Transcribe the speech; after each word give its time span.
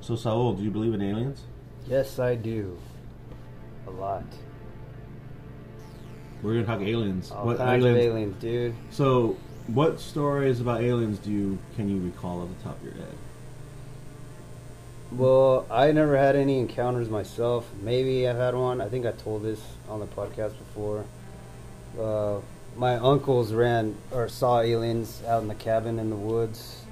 So 0.00 0.16
Saul, 0.16 0.54
do 0.54 0.62
you 0.62 0.70
believe 0.70 0.94
in 0.94 1.02
aliens? 1.02 1.42
Yes, 1.86 2.18
I 2.18 2.34
do. 2.34 2.78
A 3.86 3.90
lot. 3.90 4.24
We're 6.42 6.54
gonna 6.54 6.66
talk 6.66 6.80
aliens. 6.80 7.30
All 7.30 7.54
kinds 7.54 7.84
of 7.84 7.96
aliens, 7.96 8.40
dude. 8.40 8.74
So, 8.90 9.36
what 9.66 10.00
stories 10.00 10.60
about 10.60 10.82
aliens 10.82 11.18
do 11.18 11.30
you 11.30 11.58
can 11.76 11.88
you 11.88 12.00
recall 12.00 12.42
off 12.42 12.48
the 12.56 12.64
top 12.64 12.78
of 12.78 12.84
your 12.84 12.94
head? 12.94 13.14
Well, 15.12 15.66
I 15.70 15.90
never 15.92 16.16
had 16.16 16.36
any 16.36 16.60
encounters 16.60 17.08
myself. 17.08 17.68
Maybe 17.82 18.28
I've 18.28 18.36
had 18.36 18.54
one. 18.54 18.80
I 18.80 18.88
think 18.88 19.06
I 19.06 19.12
told 19.12 19.42
this 19.42 19.60
on 19.88 20.00
the 20.00 20.06
podcast 20.06 20.56
before. 20.56 21.04
Uh, 22.00 22.40
my 22.76 22.94
uncles 22.96 23.52
ran 23.52 23.96
or 24.12 24.28
saw 24.28 24.60
aliens 24.60 25.20
out 25.26 25.42
in 25.42 25.48
the 25.48 25.54
cabin 25.56 25.98
in 25.98 26.10
the 26.10 26.16
woods. 26.16 26.84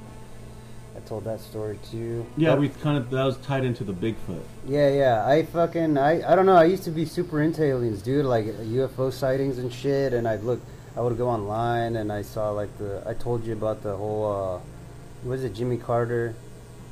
I 0.98 1.08
told 1.08 1.24
that 1.24 1.40
story 1.40 1.78
too. 1.90 2.26
Yeah, 2.36 2.50
But- 2.50 2.60
we 2.60 2.68
kind 2.70 2.98
of 2.98 3.08
that 3.10 3.24
was 3.24 3.36
tied 3.38 3.64
into 3.64 3.84
the 3.84 3.92
Bigfoot. 3.92 4.42
Yeah, 4.66 4.88
yeah. 4.90 5.24
I 5.26 5.44
fucking 5.44 5.96
I 5.96 6.30
I 6.30 6.34
don't 6.34 6.46
know. 6.46 6.56
I 6.56 6.64
used 6.64 6.82
to 6.84 6.90
be 6.90 7.04
super 7.04 7.40
into 7.40 7.62
aliens, 7.64 8.02
dude. 8.02 8.24
Like 8.26 8.46
UFO 8.46 9.12
sightings 9.12 9.58
and 9.58 9.72
shit. 9.72 10.12
And 10.12 10.26
I'd 10.26 10.42
look. 10.42 10.60
I 10.96 11.00
would 11.00 11.16
go 11.16 11.28
online 11.28 11.94
and 11.96 12.10
I 12.10 12.22
saw 12.22 12.50
like 12.50 12.76
the. 12.78 13.02
I 13.06 13.14
told 13.14 13.44
you 13.44 13.52
about 13.52 13.82
the 13.82 13.94
whole. 13.96 14.24
uh 14.32 15.28
Was 15.28 15.44
it 15.44 15.54
Jimmy 15.54 15.76
Carter? 15.76 16.34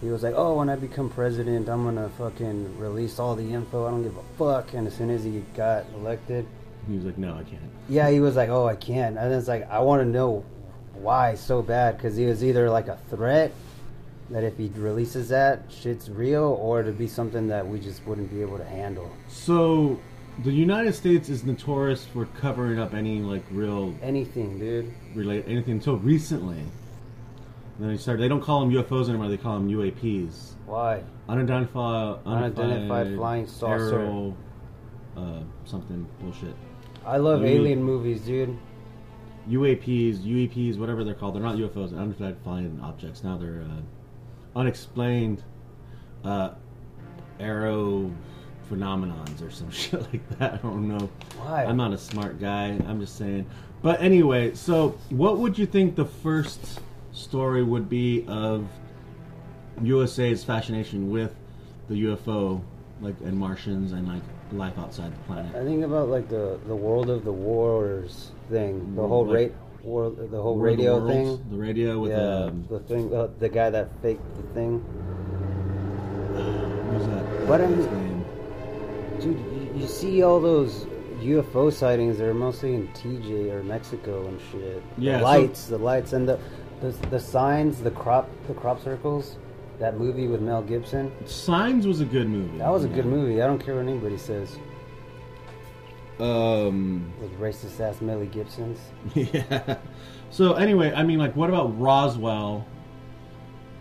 He 0.03 0.09
was 0.09 0.23
like, 0.23 0.35
"Oh, 0.37 0.55
when 0.59 0.69
I 0.69 0.77
become 0.77 1.09
president, 1.09 1.69
I'm 1.69 1.83
gonna 1.85 2.11
fucking 2.19 2.79
release 2.79 3.19
all 3.19 3.35
the 3.35 3.49
info. 3.55 3.87
I 3.87 3.91
don't 3.91 4.03
give 4.05 4.17
a 4.17 4.27
fuck." 4.39 4.75
And 4.75 4.87
as 4.87 4.95
soon 4.95 5.11
as 5.11 5.25
he 5.25 5.43
got 5.57 5.85
elected, 5.99 6.47
He 6.87 6.95
was 6.97 7.05
like, 7.07 7.19
"No, 7.19 7.33
I 7.33 7.43
can't." 7.45 7.71
yeah, 7.89 8.09
he 8.11 8.21
was 8.21 8.37
like, 8.37 8.51
"Oh, 8.51 8.67
I 8.69 8.77
can't." 8.77 9.17
And 9.19 9.33
it's 9.35 9.49
like, 9.49 9.69
I 9.71 9.81
want 9.81 10.03
to 10.03 10.09
know 10.09 10.45
why 11.01 11.35
so 11.35 11.63
bad 11.63 11.97
because 11.97 12.15
he 12.17 12.27
was 12.27 12.43
either 12.45 12.69
like 12.71 12.89
a 12.89 12.99
threat 13.11 13.53
that 14.31 14.43
if 14.45 14.57
he 14.59 14.71
releases 14.75 15.29
that 15.29 15.65
shit's 15.71 16.11
real, 16.11 16.59
or 16.61 16.83
to 16.83 16.93
be 16.93 17.07
something 17.07 17.47
that 17.49 17.67
we 17.67 17.79
just 17.79 18.05
wouldn't 18.07 18.31
be 18.31 18.41
able 18.43 18.59
to 18.59 18.65
handle. 18.65 19.11
So, 19.29 19.99
the 20.45 20.51
United 20.53 20.95
States 20.95 21.29
is 21.29 21.45
notorious 21.45 22.05
for 22.05 22.27
covering 22.27 22.79
up 22.79 22.93
any 22.93 23.21
like 23.21 23.45
real 23.51 23.95
Anything, 24.03 24.59
dude. 24.59 24.93
relate 25.15 25.45
anything 25.47 25.75
until 25.75 25.97
recently. 25.97 26.59
And 26.59 26.69
then 27.85 27.89
they 27.91 27.97
started. 27.99 28.23
They 28.23 28.29
don't 28.29 28.41
call 28.43 28.61
them 28.61 28.71
UFOs 28.71 29.09
anymore. 29.09 29.29
They 29.29 29.37
call 29.37 29.55
them 29.55 29.69
UAPs. 29.71 30.53
Why? 30.67 31.03
Unidentified, 31.29 32.19
Unidentified 32.27 33.15
flying 33.17 33.47
saucer. 33.47 34.01
aerial, 34.01 34.37
uh, 35.17 35.41
something 35.65 36.07
bullshit. 36.21 36.55
I 37.05 37.19
love 37.19 37.43
You- 37.43 37.49
alien 37.49 37.83
movies, 37.83 38.23
dude. 38.23 38.57
UAPs, 39.49 40.19
UEPs, 40.25 40.79
whatever 40.79 41.05
they're 41.05 41.15
called. 41.15 41.35
They're 41.37 41.43
not 41.43 41.57
UFOs. 41.57 41.93
Unidentified 41.93 42.37
flying 42.43 42.81
objects. 42.83 43.23
Now 43.23 43.37
they're 43.37 43.63
uh, 43.63 43.81
unexplained 44.57 45.45
uh, 46.25 46.51
aero 47.39 48.11
phenomenons 48.71 49.47
or 49.47 49.51
some 49.51 49.71
shit 49.83 50.01
like 50.13 50.29
that. 50.39 50.55
I 50.55 50.57
don't 50.57 50.89
know. 50.89 51.09
Why? 51.39 51.65
I'm 51.65 51.77
not 51.77 51.93
a 51.93 51.99
smart 51.99 52.41
guy. 52.41 52.67
I'm 52.89 52.99
just 53.01 53.17
saying. 53.17 53.47
But 53.83 54.01
anyway, 54.03 54.55
so 54.55 54.99
what 55.11 55.39
would 55.39 55.57
you 55.59 55.67
think 55.67 55.95
the 55.95 56.07
first 56.07 56.81
story 57.13 57.63
would 57.63 57.89
be 57.89 58.25
of 58.27 58.67
USA's 59.83 60.43
fascination 60.43 61.11
with 61.11 61.35
the 61.89 62.05
UFO, 62.07 62.61
like 63.01 63.15
and 63.21 63.37
Martians 63.39 63.93
and 63.93 64.09
like 64.09 64.23
life 64.53 64.77
outside 64.79 65.13
the 65.13 65.19
planet? 65.25 65.55
I 65.55 65.63
think 65.65 65.85
about 65.85 66.09
like 66.09 66.29
the 66.29 66.59
the 66.67 66.75
World 66.75 67.11
of 67.11 67.25
the 67.25 67.33
Wars 67.33 68.33
thing, 68.51 68.95
the 68.97 69.07
whole 69.07 69.27
like- 69.27 69.35
rate, 69.35 69.53
world, 69.87 70.19
the 70.31 70.41
whole 70.43 70.53
of 70.55 70.59
the 70.59 70.65
radio 70.65 71.07
thing. 71.07 71.45
The 71.51 71.57
radio 71.57 71.99
with 72.01 72.11
yeah, 72.11 72.45
um, 72.45 72.67
the 72.69 72.81
thing, 72.81 73.15
uh, 73.15 73.29
the 73.39 73.49
guy 73.49 73.71
that 73.71 73.89
faked 74.03 74.23
the 74.37 74.43
thing. 74.55 74.85
who's 76.35 77.07
that? 77.07 77.25
What 77.47 77.61
am- 77.61 77.77
name? 77.79 78.25
Dude, 79.21 79.39
you, 79.39 79.81
you 79.83 79.87
see 79.87 80.23
all 80.23 80.41
those 80.41 80.87
UFO 81.21 81.73
sightings? 81.73 82.19
They're 82.19 82.35
mostly 82.35 82.75
in 82.75 82.89
TJ 82.89 83.51
or 83.53 83.63
Mexico 83.63 84.27
and 84.27 84.41
shit. 84.53 84.83
Yeah, 84.99 85.13
the 85.13 85.19
so- 85.19 85.25
lights, 85.25 85.67
the 85.67 85.79
lights, 85.79 86.13
and 86.13 86.29
the, 86.29 86.39
the 86.81 86.91
the 87.11 87.21
signs, 87.21 87.81
the 87.81 87.91
crop, 87.93 88.29
the 88.49 88.55
crop 88.55 88.83
circles. 88.83 89.37
That 89.79 89.99
movie 89.99 90.27
with 90.27 90.41
Mel 90.41 90.63
Gibson. 90.63 91.13
Signs 91.27 91.87
was 91.87 92.01
a 92.01 92.07
good 92.07 92.29
movie. 92.31 92.57
That 92.57 92.71
was 92.71 92.85
a 92.85 92.89
Yeah. 92.89 92.95
good 92.95 93.05
movie. 93.07 93.43
I 93.43 93.47
don't 93.47 93.59
care 93.63 93.75
what 93.75 93.83
anybody 93.87 94.17
says. 94.17 94.57
Um, 96.19 97.13
With 97.21 97.39
racist 97.39 97.81
ass 97.81 98.01
Millie 98.01 98.27
Gibsons. 98.27 98.79
yeah. 99.15 99.77
So 100.31 100.55
anyway, 100.55 100.93
I 100.95 101.03
mean, 101.03 101.19
like, 101.19 101.37
what 101.37 101.49
about 101.51 101.79
Roswell? 101.79 102.67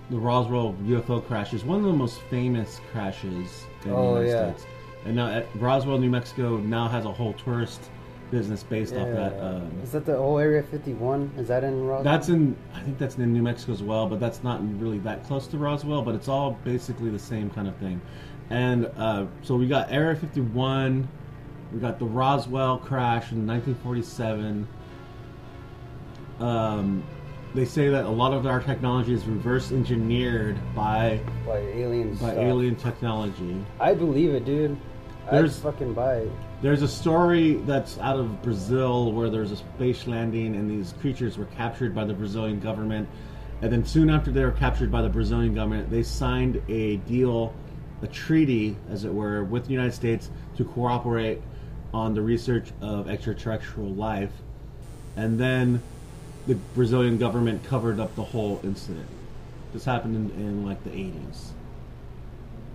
The 0.09 0.17
Roswell 0.17 0.73
UFO 0.83 1.25
crash 1.25 1.53
is 1.53 1.63
one 1.63 1.79
of 1.79 1.85
the 1.85 1.93
most 1.93 2.19
famous 2.29 2.79
crashes 2.91 3.65
in 3.85 3.91
Oh, 3.91 4.15
the 4.15 4.21
United 4.21 4.29
yeah. 4.29 4.53
States. 4.53 4.67
And 5.05 5.15
now 5.15 5.27
at 5.27 5.47
Roswell, 5.55 5.97
New 5.97 6.09
Mexico, 6.09 6.57
now 6.57 6.87
has 6.87 7.05
a 7.05 7.11
whole 7.11 7.33
tourist 7.33 7.89
business 8.31 8.63
based 8.63 8.93
off 8.95 9.07
that. 9.07 9.39
Um, 9.39 9.71
Is 9.83 9.91
that 9.93 10.05
the 10.05 10.17
whole 10.17 10.37
Area 10.39 10.61
51? 10.63 11.31
Is 11.37 11.47
that 11.47 11.63
in 11.63 11.85
Roswell? 11.85 12.03
that's 12.03 12.29
in, 12.29 12.55
I 12.73 12.81
think 12.81 12.97
that's 12.97 13.15
in 13.17 13.31
New 13.33 13.41
Mexico 13.43 13.71
as 13.73 13.83
well, 13.83 14.07
but 14.07 14.19
that's 14.19 14.43
not 14.43 14.59
really 14.79 14.99
that 14.99 15.23
close 15.25 15.47
to 15.47 15.57
Roswell. 15.57 16.01
But 16.01 16.15
it's 16.15 16.27
all 16.27 16.57
basically 16.63 17.09
the 17.11 17.19
same 17.19 17.49
kind 17.49 17.67
of 17.67 17.75
thing. 17.77 18.01
And 18.49 18.87
uh, 18.97 19.25
so 19.41 19.55
we 19.55 19.67
got 19.67 19.91
Area 19.91 20.15
51, 20.15 21.07
we 21.75 21.81
got 21.81 21.99
the 21.99 22.05
Roswell 22.05 22.77
crash 22.77 23.33
in 23.33 23.45
1947. 23.45 24.65
Um, 26.39 27.03
they 27.53 27.65
say 27.65 27.89
that 27.89 28.05
a 28.05 28.09
lot 28.09 28.31
of 28.31 28.45
our 28.47 28.61
technology 28.61 29.13
is 29.13 29.25
reverse 29.25 29.73
engineered 29.73 30.57
by 30.73 31.19
by 31.45 31.57
aliens. 31.57 32.21
by 32.21 32.33
alien 32.33 32.75
technology. 32.75 33.63
I 33.79 33.93
believe 33.93 34.33
it, 34.33 34.45
dude. 34.45 34.77
There's- 35.29 35.57
I'd 35.57 35.63
fucking 35.73 35.93
buy 35.93 36.15
it. 36.19 36.31
There's 36.61 36.81
a 36.81 36.87
story 36.87 37.55
that's 37.65 37.99
out 37.99 38.19
of 38.19 38.41
Brazil 38.41 39.11
where 39.11 39.29
there's 39.29 39.51
a 39.51 39.57
space 39.57 40.07
landing 40.07 40.55
and 40.55 40.69
these 40.71 40.93
creatures 41.01 41.37
were 41.37 41.45
captured 41.45 41.93
by 41.93 42.05
the 42.05 42.13
Brazilian 42.13 42.61
government. 42.61 43.09
And 43.61 43.71
then 43.71 43.83
soon 43.85 44.09
after 44.09 44.31
they 44.31 44.45
were 44.45 44.51
captured 44.51 44.91
by 44.91 45.01
the 45.01 45.09
Brazilian 45.09 45.53
government, 45.53 45.89
they 45.89 46.03
signed 46.03 46.61
a 46.69 46.97
deal, 46.97 47.53
a 48.01 48.07
treaty, 48.07 48.77
as 48.89 49.03
it 49.03 49.13
were, 49.13 49.43
with 49.43 49.65
the 49.65 49.71
United 49.71 49.93
States 49.93 50.29
to 50.55 50.63
cooperate 50.63 51.41
on 51.95 52.13
the 52.13 52.21
research 52.21 52.71
of 52.81 53.09
extraterrestrial 53.09 53.89
life. 53.89 54.31
And 55.15 55.39
then 55.39 55.81
the 56.45 56.55
Brazilian 56.75 57.17
government 57.17 57.63
covered 57.63 58.01
up 58.01 58.13
the 58.17 58.23
whole 58.23 58.59
incident. 58.63 59.07
This 59.71 59.85
happened 59.85 60.31
in, 60.31 60.39
in 60.39 60.65
like 60.65 60.83
the 60.83 60.89
80s. 60.89 61.51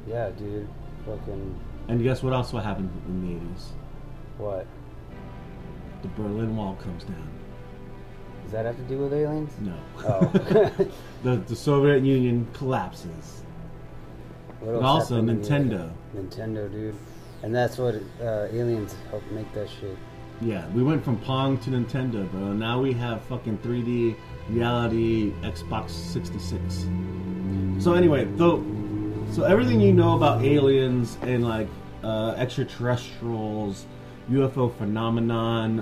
Yeah, 0.08 0.30
dude. 0.30 0.66
Fucking 1.04 1.60
And 1.88 2.02
guess 2.02 2.22
what 2.22 2.32
else 2.32 2.52
what 2.54 2.64
happened 2.64 2.90
in 3.06 3.26
the 3.26 3.34
80s? 3.34 3.66
what? 4.38 4.66
The 6.00 6.08
Berlin 6.08 6.56
Wall 6.56 6.76
comes 6.76 7.04
down. 7.04 7.28
Does 8.44 8.52
that 8.52 8.64
have 8.64 8.76
to 8.76 8.82
do 8.84 8.98
with 9.00 9.12
aliens? 9.12 9.52
No. 9.60 9.76
Oh. 9.98 10.20
the, 11.22 11.36
the 11.36 11.54
Soviet 11.54 12.02
Union 12.02 12.48
collapses. 12.54 13.42
What 14.60 14.76
And 14.76 14.86
also 14.86 15.20
Nintendo. 15.20 15.92
Nintendo, 16.16 16.72
dude. 16.72 16.94
And 17.42 17.54
that's 17.54 17.78
what 17.78 17.94
uh, 18.20 18.48
aliens 18.52 18.94
helped 19.10 19.30
make 19.32 19.50
that 19.54 19.68
shit. 19.68 19.96
Yeah, 20.42 20.66
we 20.70 20.82
went 20.82 21.04
from 21.04 21.18
Pong 21.18 21.58
to 21.58 21.70
Nintendo, 21.70 22.30
bro. 22.30 22.52
Now 22.52 22.80
we 22.80 22.92
have 22.94 23.22
fucking 23.24 23.58
3D 23.58 24.16
reality 24.48 25.32
Xbox 25.42 25.90
66. 25.90 26.86
So 27.82 27.94
anyway, 27.94 28.24
though, 28.36 28.64
so 29.32 29.44
everything 29.44 29.80
you 29.80 29.92
know 29.92 30.16
about 30.16 30.42
aliens 30.42 31.18
and 31.22 31.44
like 31.46 31.68
uh, 32.02 32.34
extraterrestrials, 32.36 33.86
UFO 34.30 34.74
phenomenon, 34.76 35.80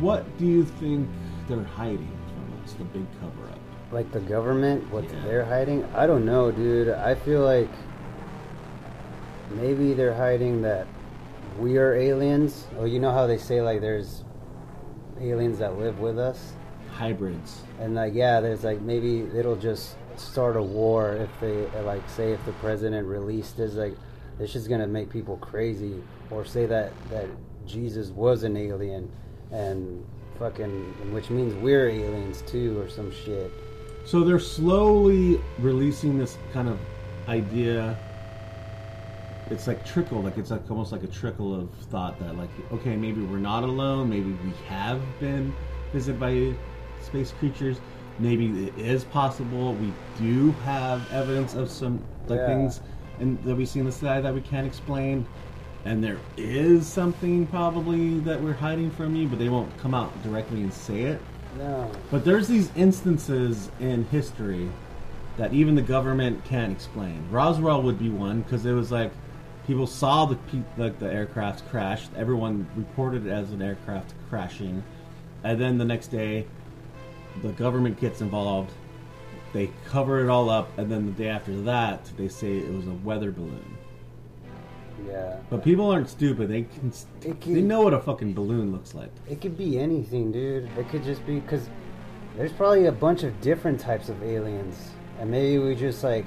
what 0.00 0.24
do 0.38 0.46
you 0.46 0.64
think 0.64 1.08
they're 1.48 1.62
hiding 1.62 2.10
from 2.28 2.62
us? 2.64 2.72
The 2.74 2.84
big 2.84 3.06
cover 3.20 3.50
up. 3.50 3.58
Like 3.92 4.10
the 4.10 4.20
government, 4.20 4.90
what 4.90 5.04
Yeah. 5.04 5.10
they're 5.24 5.44
hiding? 5.44 5.84
I 5.94 6.06
don't 6.06 6.24
know, 6.24 6.50
dude. 6.50 6.88
I 6.88 7.14
feel 7.14 7.42
like 7.42 7.68
maybe 9.56 9.94
they're 9.94 10.14
hiding 10.14 10.62
that 10.62 10.86
we 11.58 11.76
are 11.78 11.94
aliens. 11.94 12.66
Oh, 12.78 12.84
you 12.84 12.98
know 12.98 13.12
how 13.12 13.26
they 13.26 13.38
say 13.38 13.60
like 13.62 13.80
there's 13.80 14.24
aliens 15.20 15.58
that 15.58 15.78
live 15.78 15.98
with 15.98 16.18
us? 16.18 16.54
Hybrids. 16.90 17.62
And 17.80 17.94
like, 17.94 18.14
yeah, 18.14 18.40
there's 18.40 18.64
like 18.64 18.80
maybe 18.80 19.20
it'll 19.34 19.56
just 19.56 19.96
start 20.16 20.56
a 20.56 20.62
war 20.62 21.16
if 21.16 21.30
they 21.40 21.82
like 21.82 22.08
say 22.08 22.32
if 22.32 22.44
the 22.44 22.52
president 22.52 23.06
released 23.06 23.56
this 23.56 23.74
like 23.74 23.96
it's 24.38 24.52
just 24.52 24.68
gonna 24.68 24.86
make 24.86 25.08
people 25.08 25.38
crazy 25.38 26.02
or 26.30 26.44
say 26.44 26.66
that 26.66 26.92
that 27.08 27.26
Jesus 27.66 28.08
was 28.10 28.42
an 28.42 28.56
alien 28.56 29.10
and 29.50 30.04
fucking 30.38 31.12
which 31.12 31.30
means 31.30 31.54
we're 31.54 31.88
aliens 31.88 32.42
too 32.42 32.80
or 32.80 32.88
some 32.88 33.12
shit. 33.12 33.50
So 34.04 34.24
they're 34.24 34.38
slowly 34.40 35.40
releasing 35.58 36.18
this 36.18 36.36
kind 36.52 36.68
of 36.68 36.78
idea. 37.28 37.96
It's 39.50 39.66
like 39.66 39.84
trickle, 39.84 40.22
like 40.22 40.38
it's 40.38 40.50
like 40.50 40.70
almost 40.70 40.92
like 40.92 41.02
a 41.02 41.08
trickle 41.08 41.54
of 41.54 41.70
thought 41.90 42.18
that 42.20 42.36
like, 42.36 42.50
okay, 42.72 42.96
maybe 42.96 43.20
we're 43.22 43.38
not 43.38 43.64
alone. 43.64 44.08
Maybe 44.08 44.30
we 44.30 44.52
have 44.68 45.00
been 45.20 45.52
visited 45.92 46.18
by 46.20 46.54
space 47.02 47.32
creatures. 47.32 47.80
Maybe 48.18 48.68
it 48.68 48.78
is 48.78 49.04
possible 49.04 49.74
we 49.74 49.92
do 50.18 50.52
have 50.64 51.10
evidence 51.12 51.54
of 51.54 51.70
some 51.70 52.02
like 52.28 52.38
Yeah. 52.38 52.46
things 52.46 52.80
and 53.20 53.42
that 53.44 53.56
we 53.56 53.66
see 53.66 53.80
in 53.80 53.86
the 53.86 53.92
sky 53.92 54.20
that 54.20 54.32
we 54.32 54.40
can't 54.40 54.66
explain, 54.66 55.26
and 55.84 56.02
there 56.02 56.18
is 56.36 56.86
something 56.86 57.46
probably 57.46 58.20
that 58.20 58.40
we're 58.40 58.52
hiding 58.54 58.90
from 58.90 59.14
you, 59.14 59.28
but 59.28 59.38
they 59.38 59.48
won't 59.48 59.76
come 59.78 59.92
out 59.94 60.10
directly 60.22 60.62
and 60.62 60.72
say 60.72 61.02
it. 61.02 61.20
No. 61.58 61.90
But 62.10 62.24
there's 62.24 62.48
these 62.48 62.70
instances 62.74 63.70
in 63.80 64.04
history 64.06 64.70
that 65.36 65.52
even 65.52 65.74
the 65.74 65.82
government 65.82 66.42
can't 66.44 66.72
explain. 66.72 67.22
Roswell 67.30 67.82
would 67.82 67.98
be 67.98 68.08
one 68.08 68.40
because 68.42 68.64
it 68.64 68.72
was 68.72 68.90
like 68.90 69.12
people 69.66 69.86
saw 69.86 70.26
the 70.26 70.38
like 70.76 70.98
the 70.98 71.12
aircraft 71.12 71.68
crash. 71.68 72.06
Everyone 72.16 72.66
reported 72.76 73.26
it 73.26 73.30
as 73.30 73.50
an 73.52 73.62
aircraft 73.62 74.14
crashing, 74.28 74.82
and 75.44 75.60
then 75.60 75.78
the 75.78 75.84
next 75.84 76.08
day, 76.08 76.46
the 77.42 77.50
government 77.52 78.00
gets 78.00 78.20
involved. 78.20 78.72
They 79.52 79.70
cover 79.86 80.24
it 80.24 80.30
all 80.30 80.48
up, 80.48 80.76
and 80.78 80.90
then 80.90 81.06
the 81.06 81.12
day 81.12 81.28
after 81.28 81.60
that, 81.62 82.10
they 82.16 82.28
say 82.28 82.56
it 82.58 82.72
was 82.72 82.86
a 82.86 82.92
weather 83.04 83.30
balloon. 83.30 83.76
Yeah. 85.06 85.36
But 85.50 85.64
people 85.64 85.90
aren't 85.90 86.08
stupid. 86.08 86.48
They 86.48 86.62
can. 86.62 86.92
can- 87.40 87.54
They 87.54 87.60
know 87.62 87.82
what 87.82 87.92
a 87.94 88.00
fucking 88.00 88.34
balloon 88.34 88.72
looks 88.72 88.94
like. 88.94 89.10
It 89.28 89.40
could 89.40 89.56
be 89.58 89.78
anything, 89.78 90.32
dude. 90.32 90.68
It 90.78 90.88
could 90.90 91.02
just 91.04 91.24
be 91.26 91.40
because 91.40 91.68
there's 92.36 92.52
probably 92.52 92.86
a 92.86 92.92
bunch 92.92 93.22
of 93.24 93.38
different 93.40 93.80
types 93.80 94.08
of 94.08 94.22
aliens, 94.22 94.90
and 95.20 95.30
maybe 95.30 95.58
we 95.58 95.74
just 95.74 96.02
like 96.04 96.24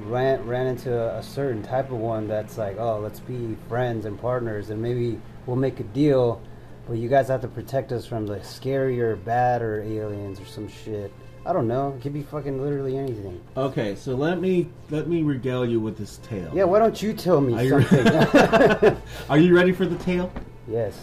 ran 0.00 0.46
ran 0.46 0.66
into 0.66 0.96
a, 0.96 1.18
a 1.18 1.22
certain 1.22 1.62
type 1.62 1.90
of 1.90 1.98
one 1.98 2.28
that's 2.28 2.58
like, 2.58 2.76
oh, 2.78 2.98
let's 3.00 3.20
be 3.20 3.56
friends 3.68 4.04
and 4.06 4.20
partners, 4.20 4.70
and 4.70 4.80
maybe 4.80 5.20
we'll 5.46 5.56
make 5.56 5.80
a 5.80 5.84
deal, 5.84 6.40
but 6.86 6.94
you 6.94 7.08
guys 7.08 7.28
have 7.28 7.40
to 7.42 7.48
protect 7.48 7.92
us 7.92 8.06
from 8.06 8.26
the 8.26 8.36
scarier, 8.36 9.22
badder 9.24 9.82
aliens 9.82 10.40
or 10.40 10.46
some 10.46 10.68
shit. 10.68 11.12
I 11.44 11.52
don't 11.52 11.68
know. 11.68 11.94
It 11.96 12.02
could 12.02 12.12
be 12.12 12.22
fucking 12.22 12.60
literally 12.60 12.98
anything. 12.98 13.40
Okay, 13.56 13.94
so 13.94 14.16
let 14.16 14.40
me 14.40 14.68
let 14.90 15.06
me 15.06 15.22
regale 15.22 15.64
you 15.64 15.78
with 15.78 15.96
this 15.96 16.18
tale. 16.18 16.50
Yeah, 16.52 16.64
why 16.64 16.80
don't 16.80 17.00
you 17.00 17.12
tell 17.12 17.40
me 17.40 17.54
Are 17.54 17.62
you, 17.62 17.82
something? 17.82 18.96
Are 19.30 19.38
you 19.38 19.54
ready 19.54 19.72
for 19.72 19.86
the 19.86 19.96
tale? 19.98 20.32
yes. 20.68 21.00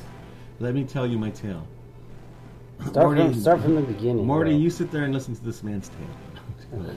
Let 0.59 0.75
me 0.75 0.83
tell 0.83 1.07
you 1.07 1.17
my 1.17 1.29
tale. 1.29 1.65
Start 2.87 3.17
from 3.17 3.33
start 3.33 3.61
from 3.61 3.75
the 3.75 3.81
beginning. 3.81 4.25
Morty, 4.25 4.51
bro. 4.51 4.59
you 4.59 4.69
sit 4.69 4.91
there 4.91 5.03
and 5.03 5.13
listen 5.13 5.35
to 5.35 5.43
this 5.43 5.63
man's 5.63 5.89
tale. 5.89 6.85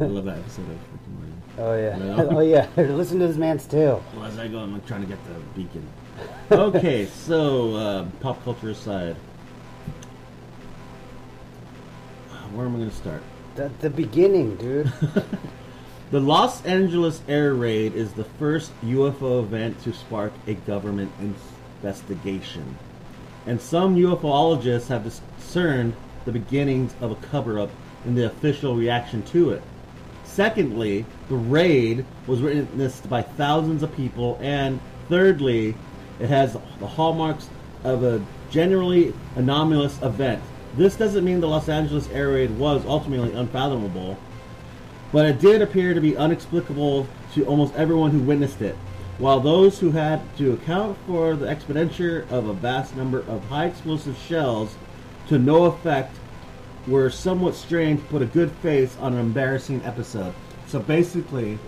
I 0.00 0.04
love 0.04 0.24
that 0.24 0.38
episode 0.38 0.62
of 0.62 0.68
Rick 0.70 0.78
and 1.06 1.14
Morty. 1.16 1.32
Oh 1.58 1.74
yeah. 1.74 2.22
Oh 2.30 2.40
yeah. 2.40 2.68
Listen 2.76 3.18
to 3.18 3.26
this 3.26 3.36
man's 3.36 3.66
tale. 3.66 4.02
Well, 4.14 4.24
as 4.24 4.38
I 4.38 4.48
go, 4.48 4.60
I'm 4.60 4.72
like, 4.72 4.86
trying 4.86 5.02
to 5.02 5.06
get 5.06 5.18
the 5.24 5.34
beacon. 5.54 5.86
Okay, 6.50 7.06
so 7.26 7.74
uh, 7.74 8.06
pop 8.20 8.42
culture 8.44 8.70
aside, 8.70 9.16
where 12.54 12.66
am 12.66 12.74
I 12.74 12.78
going 12.78 12.90
to 12.90 12.96
start? 12.96 13.22
The, 13.56 13.70
the 13.80 13.90
beginning, 13.90 14.56
dude. 14.56 14.92
The 16.10 16.18
Los 16.18 16.64
Angeles 16.64 17.22
air 17.28 17.54
raid 17.54 17.94
is 17.94 18.12
the 18.12 18.24
first 18.24 18.72
UFO 18.82 19.44
event 19.44 19.80
to 19.84 19.92
spark 19.92 20.32
a 20.48 20.54
government 20.54 21.12
investigation. 21.20 22.76
And 23.46 23.60
some 23.60 23.94
UFOologists 23.94 24.88
have 24.88 25.04
discerned 25.04 25.94
the 26.24 26.32
beginnings 26.32 26.96
of 27.00 27.12
a 27.12 27.26
cover 27.28 27.60
up 27.60 27.70
in 28.04 28.16
the 28.16 28.26
official 28.26 28.74
reaction 28.74 29.22
to 29.26 29.50
it. 29.50 29.62
Secondly, 30.40 31.04
the 31.28 31.34
raid 31.34 32.06
was 32.26 32.40
witnessed 32.40 33.10
by 33.10 33.20
thousands 33.20 33.82
of 33.82 33.94
people. 33.94 34.38
And 34.40 34.80
thirdly, 35.10 35.74
it 36.18 36.30
has 36.30 36.56
the 36.78 36.86
hallmarks 36.86 37.50
of 37.84 38.02
a 38.02 38.24
generally 38.48 39.12
anomalous 39.36 40.00
event. 40.00 40.42
This 40.78 40.96
doesn't 40.96 41.26
mean 41.26 41.40
the 41.40 41.46
Los 41.46 41.68
Angeles 41.68 42.08
air 42.08 42.30
raid 42.30 42.52
was 42.52 42.86
ultimately 42.86 43.34
unfathomable, 43.34 44.16
but 45.12 45.26
it 45.26 45.40
did 45.40 45.60
appear 45.60 45.92
to 45.92 46.00
be 46.00 46.16
inexplicable 46.16 47.06
to 47.34 47.44
almost 47.44 47.74
everyone 47.74 48.10
who 48.10 48.20
witnessed 48.20 48.62
it. 48.62 48.76
While 49.18 49.40
those 49.40 49.78
who 49.78 49.90
had 49.90 50.22
to 50.38 50.54
account 50.54 50.96
for 51.06 51.36
the 51.36 51.50
expenditure 51.50 52.26
of 52.30 52.48
a 52.48 52.54
vast 52.54 52.96
number 52.96 53.18
of 53.28 53.44
high 53.50 53.66
explosive 53.66 54.16
shells 54.16 54.74
to 55.28 55.38
no 55.38 55.66
effect 55.66 56.16
were 56.90 57.08
somewhat 57.08 57.54
strange, 57.54 58.00
to 58.00 58.06
put 58.06 58.22
a 58.22 58.26
good 58.26 58.50
face 58.50 58.96
on 59.00 59.14
an 59.14 59.20
embarrassing 59.20 59.80
episode. 59.84 60.34
So 60.66 60.80
basically, 60.80 61.58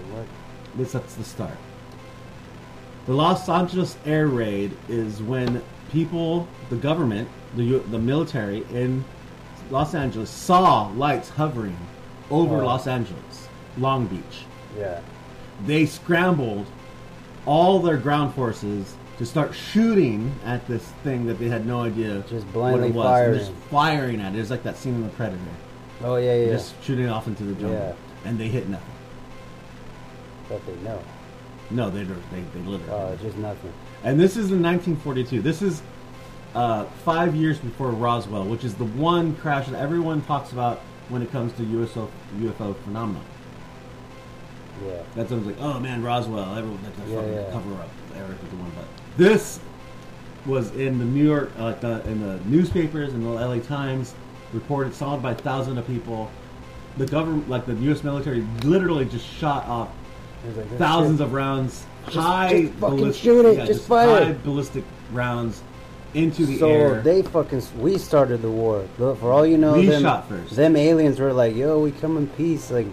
this 0.75 0.93
that's 0.93 1.15
the 1.15 1.25
start. 1.25 1.57
The 3.07 3.15
Los 3.15 3.49
Angeles 3.49 3.97
air 4.05 4.27
raid 4.27 4.77
is 4.89 5.23
when 5.23 5.63
people, 5.91 6.47
the 6.71 6.77
government, 6.77 7.29
the 7.57 7.79
the 7.79 7.99
military 7.99 8.65
in 8.73 9.05
Los 9.71 9.95
Angeles 9.95 10.31
saw 10.31 10.89
lights 10.89 11.29
hovering 11.31 11.79
over 12.31 12.57
Oh. 12.57 12.67
Los 12.67 12.87
Angeles, 12.87 13.49
Long 13.79 14.07
Beach. 14.07 14.45
Yeah. 14.77 15.01
They 15.67 15.87
scrambled 15.87 16.67
all 17.47 17.79
their 17.81 17.97
ground 17.97 18.35
forces 18.35 18.95
to 19.23 19.27
start 19.27 19.55
shooting 19.55 20.35
at 20.45 20.67
this 20.67 20.83
thing 21.05 21.27
that 21.27 21.39
they 21.39 21.49
had 21.49 21.65
no 21.65 21.83
idea 21.83 22.25
Just 22.29 22.45
what 22.49 22.81
it 22.81 22.93
was. 22.93 23.05
firing. 23.05 23.39
Just 23.39 23.53
firing 23.71 24.21
at 24.21 24.35
it. 24.35 24.39
It's 24.41 24.51
like 24.51 24.65
that 24.65 24.77
scene 24.77 24.95
in 24.97 25.03
The 25.05 25.11
Predator. 25.11 25.39
Oh 26.03 26.17
yeah, 26.17 26.35
yeah. 26.35 26.47
Just 26.55 26.75
shooting 26.83 27.09
off 27.09 27.29
into 27.29 27.45
the 27.45 27.53
jungle. 27.53 27.71
Yeah. 27.71 28.29
And 28.29 28.37
they 28.37 28.49
hit 28.49 28.69
nothing. 28.69 28.95
But 30.49 30.67
they 30.67 30.75
know. 30.83 31.01
No, 31.71 31.89
they 31.89 32.03
they 32.03 32.41
they 32.53 32.61
literally. 32.69 32.93
Oh, 32.93 33.17
just 33.23 33.37
nothing. 33.37 33.73
And 34.03 34.19
this 34.19 34.33
is 34.33 34.51
in 34.51 34.61
1942. 34.61 35.41
This 35.41 35.63
is 35.63 35.83
uh, 36.57 36.87
five 37.05 37.37
years 37.37 37.59
before 37.59 37.91
Roswell, 37.93 38.45
which 38.45 38.65
is 38.65 38.75
the 38.75 38.87
one 38.87 39.37
crash 39.37 39.69
that 39.69 39.81
everyone 39.81 40.23
talks 40.23 40.51
about 40.51 40.81
when 41.11 41.23
it 41.23 41.31
comes 41.31 41.53
to 41.53 41.63
UFO 41.63 42.09
UFO 42.41 42.75
phenomena. 42.83 43.21
Yeah. 44.85 45.03
That's 45.15 45.31
what 45.31 45.37
I 45.37 45.39
was 45.39 45.47
like, 45.47 45.61
oh 45.61 45.79
man, 45.79 46.03
Roswell. 46.03 46.57
Everyone, 46.57 46.81
that's 46.83 47.09
a 47.09 47.13
Yeah, 47.13 47.43
yeah. 47.45 47.51
cover 47.53 47.73
up. 47.75 47.89
Eric 48.17 48.43
was 48.43 48.51
the 48.51 48.57
one, 48.57 48.73
but 48.75 48.85
this 49.17 49.61
was 50.47 50.71
in 50.73 50.99
the 50.99 51.05
New 51.05 51.25
York, 51.25 51.51
uh, 51.59 51.73
the, 51.75 52.05
in 52.09 52.21
the 52.21 52.39
newspapers 52.47 53.13
in 53.15 53.23
the 53.23 53.29
LA 53.31 53.59
Times, 53.59 54.15
reported, 54.53 54.95
saw 54.95 55.17
by 55.17 55.35
thousands 55.35 55.79
of 55.79 55.87
people. 55.87 56.31
The 56.99 57.07
government, 57.07 57.49
like 57.49 57.65
the 57.67 57.75
U.S. 57.75 58.03
military, 58.05 58.43
literally 58.65 59.05
just 59.07 59.27
shot 59.27 59.67
off 59.67 59.89
like, 60.57 60.69
thousands 60.77 61.19
shit- 61.21 61.27
of 61.27 61.33
rounds, 61.33 61.87
Just- 62.07 62.17
high 62.17 62.63
just 62.63 62.81
ballistic, 62.81 63.23
shoot 63.23 63.47
it, 63.47 63.57
yeah, 63.59 63.65
just 63.67 63.87
fire 63.89 64.25
high 64.25 64.33
ballistic 64.33 64.85
rounds 65.13 65.63
into 66.15 66.45
the 66.45 66.59
so 66.59 66.69
air. 66.69 67.01
they 67.01 67.23
fucking 67.23 67.63
we 67.79 67.97
started 67.97 68.43
the 68.43 68.51
war. 68.51 68.87
Look, 68.99 69.19
For 69.21 69.33
all 69.33 69.47
you 69.47 69.57
know, 69.57 69.75
We 69.75 69.87
them, 69.87 70.03
shot 70.03 70.29
first. 70.29 70.55
Them 70.57 70.77
aliens 70.77 71.19
were 71.19 71.33
like, 71.33 71.57
"Yo, 71.57 71.79
we 71.81 71.93
come 71.93 72.19
in 72.19 72.27
peace." 72.27 72.71
Like 72.71 72.87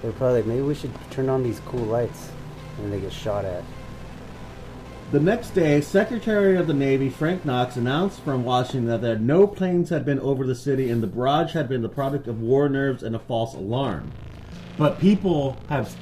they're 0.00 0.12
probably 0.12 0.38
like, 0.38 0.46
maybe 0.46 0.62
we 0.62 0.74
should 0.74 0.92
turn 1.10 1.28
on 1.28 1.42
these 1.42 1.60
cool 1.66 1.80
lights, 1.84 2.30
and 2.78 2.90
they 2.90 3.00
get 3.00 3.12
shot 3.12 3.44
at. 3.44 3.62
The 5.12 5.20
next 5.20 5.50
day, 5.50 5.82
Secretary 5.82 6.56
of 6.56 6.66
the 6.66 6.72
Navy 6.72 7.10
Frank 7.10 7.44
Knox 7.44 7.76
announced 7.76 8.20
from 8.20 8.44
Washington 8.44 8.98
that 9.02 9.20
no 9.20 9.46
planes 9.46 9.90
had 9.90 10.06
been 10.06 10.18
over 10.20 10.46
the 10.46 10.54
city 10.54 10.90
and 10.90 11.02
the 11.02 11.06
barrage 11.06 11.52
had 11.52 11.68
been 11.68 11.82
the 11.82 11.88
product 11.88 12.26
of 12.28 12.40
war 12.40 12.68
nerves 12.70 13.02
and 13.02 13.14
a 13.14 13.18
false 13.18 13.52
alarm. 13.54 14.10
But 14.78 14.98
people 14.98 15.58
have 15.68 15.94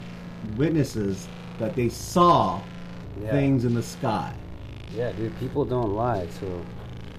witnesses 0.56 1.26
that 1.58 1.74
they 1.74 1.88
saw 1.88 2.60
Yeah. 3.20 3.32
things 3.32 3.64
in 3.64 3.74
the 3.74 3.82
sky. 3.82 4.32
Yeah, 4.96 5.10
dude, 5.12 5.36
people 5.40 5.64
don't 5.64 5.92
lie. 5.94 6.28
So 6.38 6.46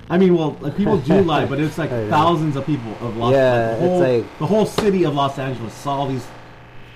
I 0.10 0.18
mean, 0.18 0.36
well, 0.38 0.56
like, 0.62 0.76
people 0.78 0.98
do 0.98 1.22
lie, 1.34 1.46
but 1.46 1.60
it's 1.60 1.78
like 1.78 1.92
know. 1.92 2.10
thousands 2.10 2.56
of 2.56 2.66
people 2.66 2.92
of 3.02 3.18
Los 3.18 3.34
Yeah, 3.34 3.70
like, 3.72 3.80
the 3.80 3.86
it's 3.86 4.02
like- 4.24 4.40
the 4.40 4.46
whole 4.48 4.66
city 4.66 5.04
of 5.06 5.14
Los 5.14 5.38
Angeles 5.38 5.74
saw 5.74 6.06
these. 6.06 6.26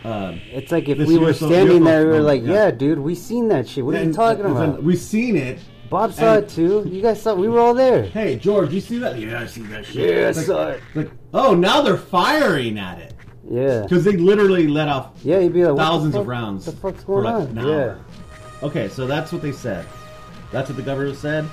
Uh, 0.06 0.38
it's 0.52 0.72
like 0.72 0.88
if 0.88 1.00
we 1.00 1.18
were 1.18 1.34
standing 1.34 1.84
there, 1.84 2.06
we 2.06 2.12
were 2.14 2.20
like, 2.22 2.44
yeah. 2.44 2.54
"Yeah, 2.66 2.72
dude, 2.72 3.00
we 3.00 3.16
seen 3.16 3.48
that 3.48 3.68
shit. 3.68 3.84
What 3.84 3.96
are 3.96 4.04
you 4.04 4.14
talking 4.14 4.46
about?" 4.46 4.84
We've 4.84 5.00
seen 5.00 5.36
it. 5.36 5.60
Bob 5.90 6.14
saw 6.14 6.36
it 6.36 6.48
too. 6.50 6.88
You 6.88 7.02
guys 7.02 7.22
saw? 7.22 7.34
We 7.34 7.48
were 7.48 7.60
all 7.60 7.74
there. 7.74 8.04
Hey, 8.04 8.36
George, 8.36 8.72
you 8.72 8.82
see 8.82 9.00
that? 9.00 9.18
Yeah, 9.18 9.42
I 9.42 9.46
see 9.48 9.64
that 9.64 9.86
shit. 9.86 10.16
Yeah, 10.16 10.22
I 10.24 10.26
like- 10.28 10.36
saw 10.36 10.68
it. 10.70 10.82
Like, 10.94 11.12
oh, 11.34 11.56
now 11.56 11.82
they're 11.82 11.98
firing 11.98 12.78
at 12.78 13.00
it 13.00 13.14
Yeah. 13.50 13.82
because 13.82 14.04
they 14.04 14.16
literally 14.18 14.68
let 14.68 14.90
off 14.90 15.12
Yeah, 15.24 15.40
you'd 15.40 15.54
be 15.54 15.66
like, 15.66 15.78
thousands 15.78 16.14
of 16.16 16.28
rounds. 16.28 16.66
What 16.68 16.76
the 16.76 16.82
fuck's 16.82 17.04
going 17.04 17.24
like 17.24 17.34
on? 17.50 17.56
Yeah. 17.56 17.64
hour. 17.64 17.98
Okay, 18.64 18.88
so 18.90 19.08
that's 19.08 19.32
what 19.32 19.42
they 19.42 19.52
said. 19.52 19.86
That's 20.52 20.70
what 20.70 20.76
the 20.78 20.84
government 20.84 21.18
said. 21.18 21.46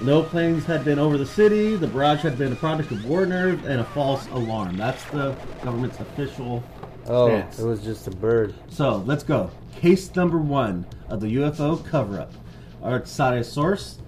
No 0.00 0.22
planes 0.22 0.64
had 0.64 0.84
been 0.84 0.98
over 0.98 1.18
the 1.18 1.26
city. 1.26 1.74
The 1.76 1.88
barrage 1.88 2.20
had 2.20 2.38
been 2.38 2.52
a 2.52 2.56
product 2.56 2.90
of 2.92 3.04
war 3.04 3.26
nerve 3.26 3.64
and 3.66 3.80
a 3.80 3.84
false 3.84 4.26
alarm. 4.28 4.76
That's 4.76 5.02
the 5.06 5.34
government's 5.62 5.98
official 6.00 6.62
Oh, 7.06 7.28
stance. 7.28 7.58
it 7.58 7.64
was 7.66 7.82
just 7.82 8.06
a 8.06 8.10
bird. 8.10 8.54
So 8.68 8.98
let's 9.06 9.22
go. 9.24 9.50
Case 9.76 10.14
number 10.14 10.38
one 10.38 10.86
of 11.08 11.20
the 11.20 11.28
UFO 11.36 11.84
cover-up. 11.84 12.32
Our 12.82 12.96
excited 12.96 13.44
source: 13.44 13.98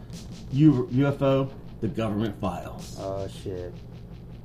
U- 0.52 0.88
UFO, 0.92 1.50
the 1.80 1.88
government 1.88 2.38
files. 2.40 2.96
Oh 3.00 3.26
shit, 3.28 3.72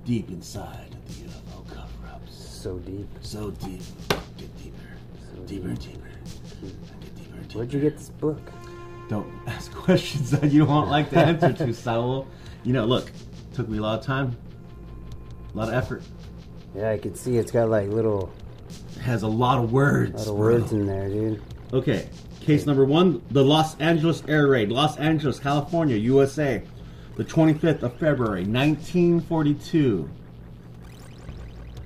Deep 0.05 0.29
inside 0.29 0.95
the 1.07 1.13
UFO 1.25 1.67
cover-ups. 1.67 2.35
so 2.35 2.77
deep. 2.79 3.07
So 3.21 3.51
deep. 3.51 3.81
Get 4.37 4.57
deeper. 4.63 4.77
So 5.35 5.41
Deeper, 5.43 5.67
deep. 5.69 5.79
deeper. 5.79 6.07
Get 6.61 7.15
deeper, 7.15 7.37
deeper. 7.41 7.57
Where'd 7.57 7.73
you 7.73 7.79
get 7.81 7.97
this 7.97 8.09
book? 8.09 8.39
Don't 9.09 9.31
ask 9.47 9.71
questions 9.73 10.31
that 10.31 10.51
you 10.51 10.65
don't 10.65 10.89
like 10.89 11.09
the 11.09 11.19
answer 11.19 11.53
to, 11.53 11.73
Saul. 11.73 12.27
You 12.63 12.73
know, 12.73 12.85
look, 12.85 13.11
took 13.53 13.67
me 13.69 13.77
a 13.77 13.81
lot 13.81 13.99
of 13.99 14.05
time, 14.05 14.35
a 15.53 15.57
lot 15.57 15.67
of 15.67 15.73
effort. 15.75 16.03
Yeah, 16.75 16.91
I 16.91 16.97
can 16.97 17.15
see 17.15 17.37
it's 17.37 17.51
got 17.51 17.69
like 17.69 17.89
little 17.89 18.31
has 19.01 19.23
a 19.23 19.27
lot 19.27 19.63
of 19.63 19.71
words. 19.71 20.13
A 20.13 20.17
lot 20.17 20.27
of 20.27 20.35
bro. 20.35 20.53
words 20.53 20.71
in 20.73 20.85
there, 20.87 21.07
dude. 21.07 21.41
Okay, 21.73 22.09
case 22.41 22.65
number 22.65 22.85
one: 22.85 23.21
the 23.31 23.43
Los 23.43 23.77
Angeles 23.79 24.23
air 24.27 24.47
raid, 24.47 24.69
Los 24.69 24.97
Angeles, 24.97 25.39
California, 25.39 25.95
USA, 25.95 26.61
the 27.15 27.23
25th 27.23 27.83
of 27.83 27.93
February, 27.97 28.45
1942. 28.45 30.09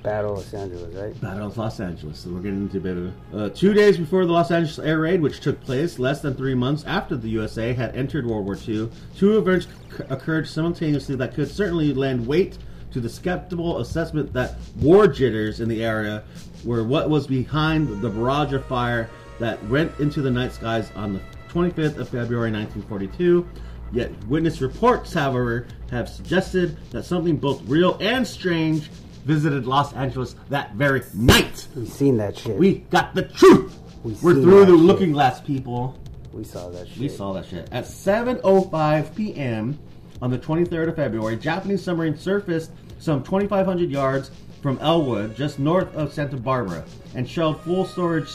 Battle 0.01 0.31
of 0.31 0.37
Los 0.37 0.53
Angeles, 0.53 0.95
right? 0.95 1.21
Battle 1.21 1.47
of 1.47 1.57
Los 1.57 1.79
Angeles. 1.81 2.19
So 2.19 2.29
we're 2.29 2.39
getting 2.39 2.61
into 2.61 2.77
a 2.77 2.81
bit 2.81 2.97
of 2.97 3.13
uh, 3.33 3.49
two 3.49 3.73
days 3.73 3.97
before 3.97 4.25
the 4.25 4.31
Los 4.31 4.49
Angeles 4.49 4.79
air 4.79 4.99
raid, 4.99 5.21
which 5.21 5.41
took 5.41 5.59
place 5.61 5.99
less 5.99 6.21
than 6.21 6.35
three 6.35 6.55
months 6.55 6.85
after 6.85 7.17
the 7.17 7.29
USA 7.31 7.73
had 7.73 7.95
entered 7.97 8.25
World 8.25 8.45
War 8.45 8.57
II. 8.65 8.89
Two 9.17 9.37
events 9.37 9.67
c- 9.97 10.03
occurred 10.09 10.47
simultaneously 10.47 11.15
that 11.17 11.33
could 11.33 11.49
certainly 11.49 11.93
lend 11.93 12.25
weight 12.25 12.57
to 12.91 12.99
the 12.99 13.09
skeptical 13.09 13.79
assessment 13.79 14.33
that 14.33 14.55
war 14.79 15.07
jitters 15.07 15.59
in 15.59 15.69
the 15.69 15.83
area 15.83 16.23
were 16.63 16.83
what 16.83 17.09
was 17.09 17.27
behind 17.27 18.01
the 18.01 18.09
barrage 18.09 18.53
of 18.53 18.65
fire 18.65 19.09
that 19.39 19.61
rent 19.63 19.91
into 19.99 20.21
the 20.21 20.31
night 20.31 20.51
skies 20.51 20.91
on 20.95 21.13
the 21.13 21.19
25th 21.49 21.97
of 21.97 22.09
February 22.09 22.51
1942. 22.51 23.47
Yet 23.91 24.11
witness 24.25 24.61
reports, 24.61 25.13
however, 25.13 25.65
have 25.89 26.07
suggested 26.09 26.77
that 26.91 27.03
something 27.05 27.37
both 27.37 27.61
real 27.67 27.97
and 28.01 28.27
strange 28.27 28.89
visited 29.25 29.65
Los 29.65 29.93
Angeles 29.93 30.35
that 30.49 30.73
very 30.75 31.01
night. 31.15 31.67
We've 31.75 31.87
seen 31.87 32.17
that 32.17 32.37
shit. 32.37 32.57
We 32.57 32.75
got 32.91 33.15
the 33.15 33.23
truth. 33.23 33.77
We 34.03 34.13
We're 34.21 34.33
through 34.33 34.65
the 34.65 34.73
shit. 34.73 34.79
looking 34.81 35.11
glass, 35.11 35.41
people. 35.41 35.97
we 36.31 36.43
saw 36.43 36.69
that 36.69 36.87
shit. 36.87 36.97
We 36.99 37.09
saw 37.09 37.33
that 37.33 37.47
shit. 37.47 37.67
At 37.71 37.85
7:05 37.85 39.15
p.m. 39.15 39.79
on 40.21 40.29
the 40.29 40.37
23rd 40.37 40.89
of 40.89 40.95
February, 40.95 41.37
Japanese 41.37 41.83
submarine 41.83 42.17
surfaced 42.17 42.71
some 42.99 43.23
2,500 43.23 43.89
yards 43.89 44.31
from 44.61 44.77
Ellwood, 44.79 45.35
just 45.35 45.59
north 45.59 45.93
of 45.95 46.13
Santa 46.13 46.37
Barbara, 46.37 46.83
and 47.15 47.27
shelled 47.27 47.61
full 47.61 47.85
storage 47.85 48.29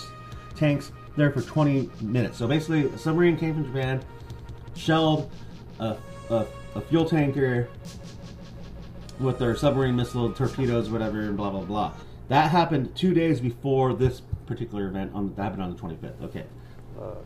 tanks 0.56 0.90
there 1.16 1.30
for 1.30 1.42
20 1.42 1.90
minutes. 2.00 2.38
So 2.38 2.46
basically, 2.46 2.86
a 2.86 2.98
submarine 2.98 3.36
came 3.36 3.54
from 3.54 3.66
Japan, 3.66 4.02
shelled 4.74 5.30
a, 5.78 5.96
a, 6.30 6.46
a 6.74 6.80
fuel 6.80 7.04
tanker 7.04 7.68
with 9.20 9.38
their 9.38 9.54
submarine 9.54 9.94
missile 9.94 10.32
torpedoes, 10.32 10.90
whatever, 10.90 11.20
and 11.20 11.36
blah 11.36 11.50
blah 11.50 11.60
blah. 11.60 11.92
That 12.28 12.50
happened 12.50 12.96
two 12.96 13.14
days 13.14 13.40
before 13.40 13.92
this 13.92 14.22
particular 14.46 14.88
event. 14.88 15.12
On 15.14 15.34
that 15.34 15.42
happened 15.42 15.62
on 15.62 15.74
the 15.74 15.80
25th. 15.80 16.22
Okay. 16.22 16.44
Oh. 17.00 17.16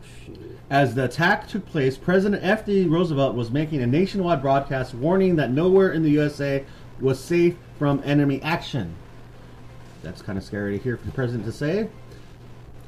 As 0.69 0.95
the 0.95 1.05
attack 1.05 1.47
took 1.47 1.65
place, 1.65 1.97
President 1.97 2.43
F.D. 2.43 2.85
Roosevelt 2.85 3.35
was 3.35 3.51
making 3.51 3.81
a 3.81 3.87
nationwide 3.87 4.41
broadcast 4.41 4.93
warning 4.93 5.35
that 5.35 5.51
nowhere 5.51 5.91
in 5.91 6.03
the 6.03 6.11
USA 6.11 6.65
was 6.99 7.19
safe 7.19 7.55
from 7.77 8.01
enemy 8.03 8.41
action. 8.41 8.95
That's 10.03 10.21
kind 10.21 10.37
of 10.37 10.43
scary 10.43 10.77
to 10.77 10.83
hear 10.83 10.97
from 10.97 11.07
the 11.07 11.13
president 11.13 11.45
to 11.45 11.51
say. 11.51 11.89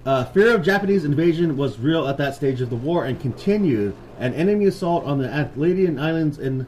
Uh, 0.05 0.25
fear 0.25 0.55
of 0.55 0.63
Japanese 0.63 1.05
invasion 1.05 1.55
was 1.55 1.77
real 1.77 2.07
at 2.07 2.17
that 2.17 2.35
stage 2.35 2.61
of 2.61 2.69
the 2.69 2.75
war 2.75 3.05
and 3.05 3.19
continued. 3.19 3.95
An 4.19 4.33
enemy 4.33 4.65
assault 4.65 5.05
on 5.05 5.19
the 5.19 5.29
Atlantean 5.31 5.99
Islands 5.99 6.39
in 6.39 6.65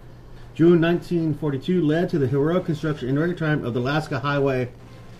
June 0.53 0.79
1942 0.79 1.82
led 1.82 2.10
to 2.10 2.20
the 2.20 2.27
heroic 2.27 2.65
construction 2.65 3.10
in 3.10 3.17
record 3.17 3.39
time 3.39 3.65
of 3.65 3.74
the 3.74 3.79
Alaska 3.79 4.20
Highway 4.20 4.70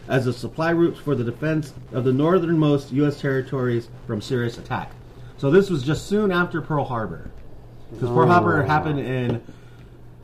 as 0.08 0.28
a 0.28 0.34
supply 0.34 0.72
route 0.72 0.98
for 0.98 1.16
the 1.16 1.24
defense 1.24 1.74
of 1.92 2.04
the 2.04 2.12
northernmost 2.14 2.92
U.S. 2.94 3.20
territories 3.22 3.88
from 4.08 4.22
serious 4.22 4.58
attack. 4.58 4.92
So 5.38 5.50
this 5.52 5.70
was 5.70 5.84
just 5.84 6.08
soon 6.08 6.32
after 6.32 6.62
Pearl 6.62 6.86
Harbor, 6.86 7.30
because 7.92 8.10
Pearl 8.10 8.28
Harbor 8.28 8.64
Oh. 8.64 8.66
happened 8.68 9.00
in 9.00 9.42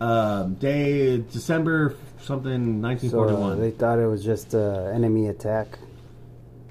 um, 0.01 0.53
day 0.55 1.17
December 1.17 1.95
something 2.21 2.81
So 2.81 2.87
1941. 2.87 3.51
uh, 3.51 3.55
they 3.55 3.71
thought 3.71 3.99
it 3.99 4.07
was 4.07 4.23
just 4.23 4.53
uh, 4.55 4.91
enemy 4.93 5.27
attack. 5.27 5.79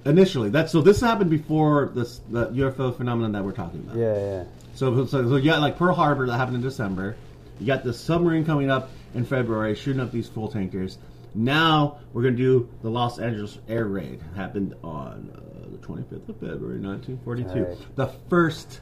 Initially, 0.04 0.48
that's 0.48 0.72
so. 0.72 0.80
This 0.80 1.00
happened 1.00 1.28
before 1.28 1.90
this 1.94 2.20
the 2.30 2.46
UFO 2.48 2.96
phenomenon 2.96 3.32
that 3.32 3.44
we're 3.44 3.52
talking 3.52 3.80
about. 3.80 3.96
Yeah, 3.96 4.14
yeah. 4.14 4.44
So, 4.74 5.04
so, 5.06 5.28
so 5.28 5.36
you 5.36 5.50
got 5.50 5.60
like 5.60 5.76
Pearl 5.76 5.94
Harbor 5.94 6.26
that 6.26 6.36
happened 6.36 6.56
in 6.56 6.62
December. 6.62 7.16
You 7.60 7.66
got 7.66 7.82
the 7.84 7.92
submarine 7.92 8.44
coming 8.46 8.70
up 8.70 8.90
in 9.14 9.24
February, 9.24 9.74
shooting 9.74 10.00
up 10.00 10.12
these 10.12 10.28
full 10.28 10.48
tankers. 10.48 10.96
Now 11.34 11.98
we're 12.12 12.22
gonna 12.22 12.36
do 12.36 12.68
the 12.82 12.90
Los 12.90 13.18
Angeles 13.18 13.58
air 13.68 13.86
raid. 13.86 14.14
It 14.14 14.36
happened 14.36 14.74
on 14.82 15.30
uh, 15.34 15.70
the 15.70 15.78
25th 15.78 16.28
of 16.28 16.36
February, 16.36 16.80
1942. 16.80 17.50
Alright. 17.50 17.96
The 17.96 18.08
first 18.28 18.80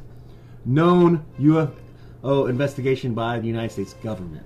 known 0.65 1.25
UFO 1.41 2.49
investigation 2.49 3.15
by 3.15 3.38
the 3.38 3.47
United 3.47 3.73
States 3.73 3.95
government. 3.95 4.45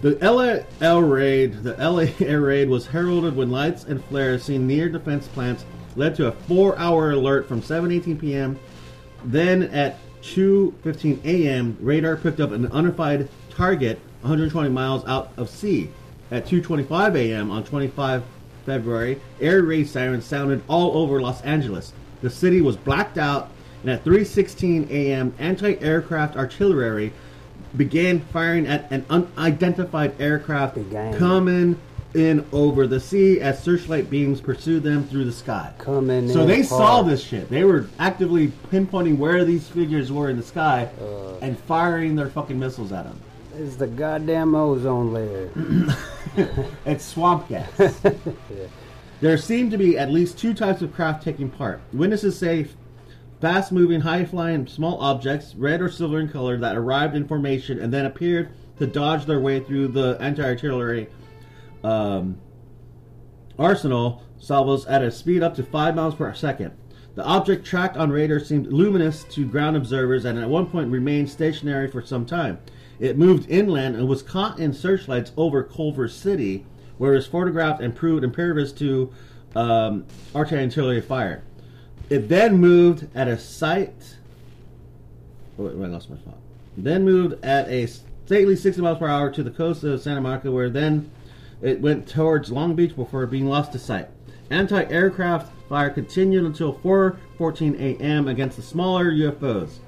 The 0.00 0.18
LA 0.20 0.58
air 0.86 1.00
raid, 1.00 1.62
the 1.62 1.76
LA 1.76 2.06
air 2.26 2.42
raid 2.42 2.68
was 2.68 2.86
heralded 2.86 3.36
when 3.36 3.50
lights 3.50 3.84
and 3.84 4.04
flares 4.04 4.44
seen 4.44 4.66
near 4.66 4.88
defense 4.88 5.28
plants 5.28 5.64
led 5.96 6.14
to 6.16 6.26
a 6.26 6.32
four-hour 6.32 7.12
alert 7.12 7.48
from 7.48 7.62
7:18 7.62 8.20
p.m. 8.20 8.58
Then 9.24 9.62
at 9.64 9.98
2:15 10.22 11.24
a.m., 11.24 11.76
radar 11.80 12.16
picked 12.16 12.40
up 12.40 12.50
an 12.50 12.66
unidentified 12.66 13.28
target 13.50 13.98
120 14.24 14.70
miles 14.70 15.04
out 15.06 15.30
of 15.36 15.50
sea. 15.50 15.90
At 16.30 16.46
2:25 16.46 17.14
a.m. 17.14 17.50
on 17.50 17.62
25 17.62 18.22
February, 18.64 19.20
air 19.40 19.62
raid 19.62 19.86
sirens 19.86 20.24
sounded 20.24 20.62
all 20.66 20.96
over 20.96 21.20
Los 21.20 21.42
Angeles. 21.42 21.92
The 22.22 22.30
city 22.30 22.62
was 22.62 22.76
blacked 22.76 23.18
out, 23.18 23.50
and 23.82 23.90
at 23.90 24.02
3:16 24.04 24.90
a.m., 24.90 25.34
anti-aircraft 25.38 26.36
artillery 26.36 27.12
began 27.76 28.20
firing 28.20 28.66
at 28.66 28.90
an 28.90 29.04
unidentified 29.10 30.18
aircraft 30.20 30.76
Began. 30.76 31.14
coming 31.18 31.78
in 32.14 32.46
over 32.52 32.86
the 32.86 33.00
sea 33.00 33.40
as 33.40 33.60
searchlight 33.62 34.08
beams 34.08 34.40
pursued 34.40 34.84
them 34.84 35.02
through 35.04 35.24
the 35.24 35.32
sky. 35.32 35.72
Coming 35.78 36.28
So 36.30 36.46
they 36.46 36.62
saw 36.62 37.02
this 37.02 37.22
shit. 37.22 37.50
They 37.50 37.64
were 37.64 37.86
actively 37.98 38.52
pinpointing 38.72 39.18
where 39.18 39.44
these 39.44 39.66
figures 39.66 40.10
were 40.12 40.30
in 40.30 40.36
the 40.36 40.42
sky 40.44 40.88
Uh. 41.02 41.34
and 41.42 41.58
firing 41.58 42.14
their 42.16 42.28
fucking 42.30 42.58
missiles 42.58 42.92
at 42.92 43.04
them. 43.04 43.18
It's 43.56 43.76
the 43.76 43.86
goddamn 43.86 44.54
ozone 44.54 45.12
layer. 45.12 45.50
It's 46.84 47.04
swamp 47.04 47.48
gas. 47.48 47.70
There 49.20 49.38
seem 49.38 49.70
to 49.70 49.78
be 49.78 49.96
at 49.96 50.10
least 50.10 50.36
two 50.36 50.52
types 50.52 50.82
of 50.82 50.92
craft 50.92 51.22
taking 51.22 51.48
part. 51.48 51.80
Witnesses 51.94 52.36
say 52.36 52.66
fast 53.40 53.72
moving, 53.72 54.00
high 54.00 54.24
flying 54.24 54.66
small 54.66 55.00
objects, 55.00 55.54
red 55.54 55.80
or 55.80 55.88
silver 55.88 56.20
in 56.20 56.28
color, 56.28 56.58
that 56.58 56.76
arrived 56.76 57.16
in 57.16 57.26
formation 57.26 57.78
and 57.78 57.90
then 57.90 58.04
appeared 58.04 58.50
to 58.78 58.86
dodge 58.86 59.24
their 59.24 59.40
way 59.40 59.60
through 59.60 59.88
the 59.88 60.18
anti 60.20 60.42
artillery 60.42 61.08
um, 61.84 62.36
arsenal 63.58 64.22
salvos 64.38 64.84
at 64.86 65.02
a 65.02 65.10
speed 65.10 65.42
up 65.42 65.54
to 65.54 65.62
5 65.62 65.94
miles 65.94 66.16
per 66.16 66.34
second. 66.34 66.72
The 67.14 67.24
object 67.24 67.64
tracked 67.64 67.96
on 67.96 68.10
radar 68.10 68.40
seemed 68.40 68.66
luminous 68.66 69.24
to 69.30 69.46
ground 69.46 69.76
observers 69.76 70.24
and 70.24 70.38
at 70.38 70.48
one 70.48 70.66
point 70.66 70.90
remained 70.90 71.30
stationary 71.30 71.88
for 71.88 72.02
some 72.02 72.26
time. 72.26 72.58
It 73.00 73.18
moved 73.18 73.50
inland 73.50 73.96
and 73.96 74.08
was 74.08 74.22
caught 74.22 74.58
in 74.58 74.72
searchlights 74.72 75.32
over 75.36 75.62
Culver 75.62 76.08
City, 76.08 76.64
where 76.98 77.12
it 77.12 77.16
was 77.16 77.26
photographed 77.26 77.80
and 77.80 77.94
proved 77.94 78.24
impervious 78.24 78.72
to 78.72 79.12
um, 79.56 80.06
artillery 80.34 81.00
fire. 81.00 81.42
It 82.10 82.28
then 82.28 82.58
moved 82.58 83.08
at 83.14 83.28
a 83.28 83.38
site. 83.38 84.16
Oh, 85.58 85.64
wait, 85.64 85.84
I 85.84 85.88
lost 85.88 86.10
my 86.10 86.16
spot. 86.16 86.38
Then 86.76 87.04
moved 87.04 87.44
at 87.44 87.68
a 87.68 87.86
stately 87.86 88.56
60 88.56 88.82
miles 88.82 88.98
per 88.98 89.08
hour 89.08 89.30
to 89.30 89.42
the 89.42 89.50
coast 89.50 89.84
of 89.84 90.00
Santa 90.00 90.20
Monica, 90.20 90.50
where 90.50 90.70
then 90.70 91.10
it 91.62 91.80
went 91.80 92.08
towards 92.08 92.50
Long 92.50 92.74
Beach 92.74 92.94
before 92.94 93.26
being 93.26 93.46
lost 93.46 93.72
to 93.72 93.78
sight. 93.78 94.08
Anti-aircraft 94.50 95.52
fire 95.68 95.90
continued 95.90 96.44
until 96.44 96.74
4:14 96.74 97.80
a.m. 97.80 98.28
against 98.28 98.56
the 98.56 98.62
smaller 98.62 99.10
UFOs. 99.10 99.78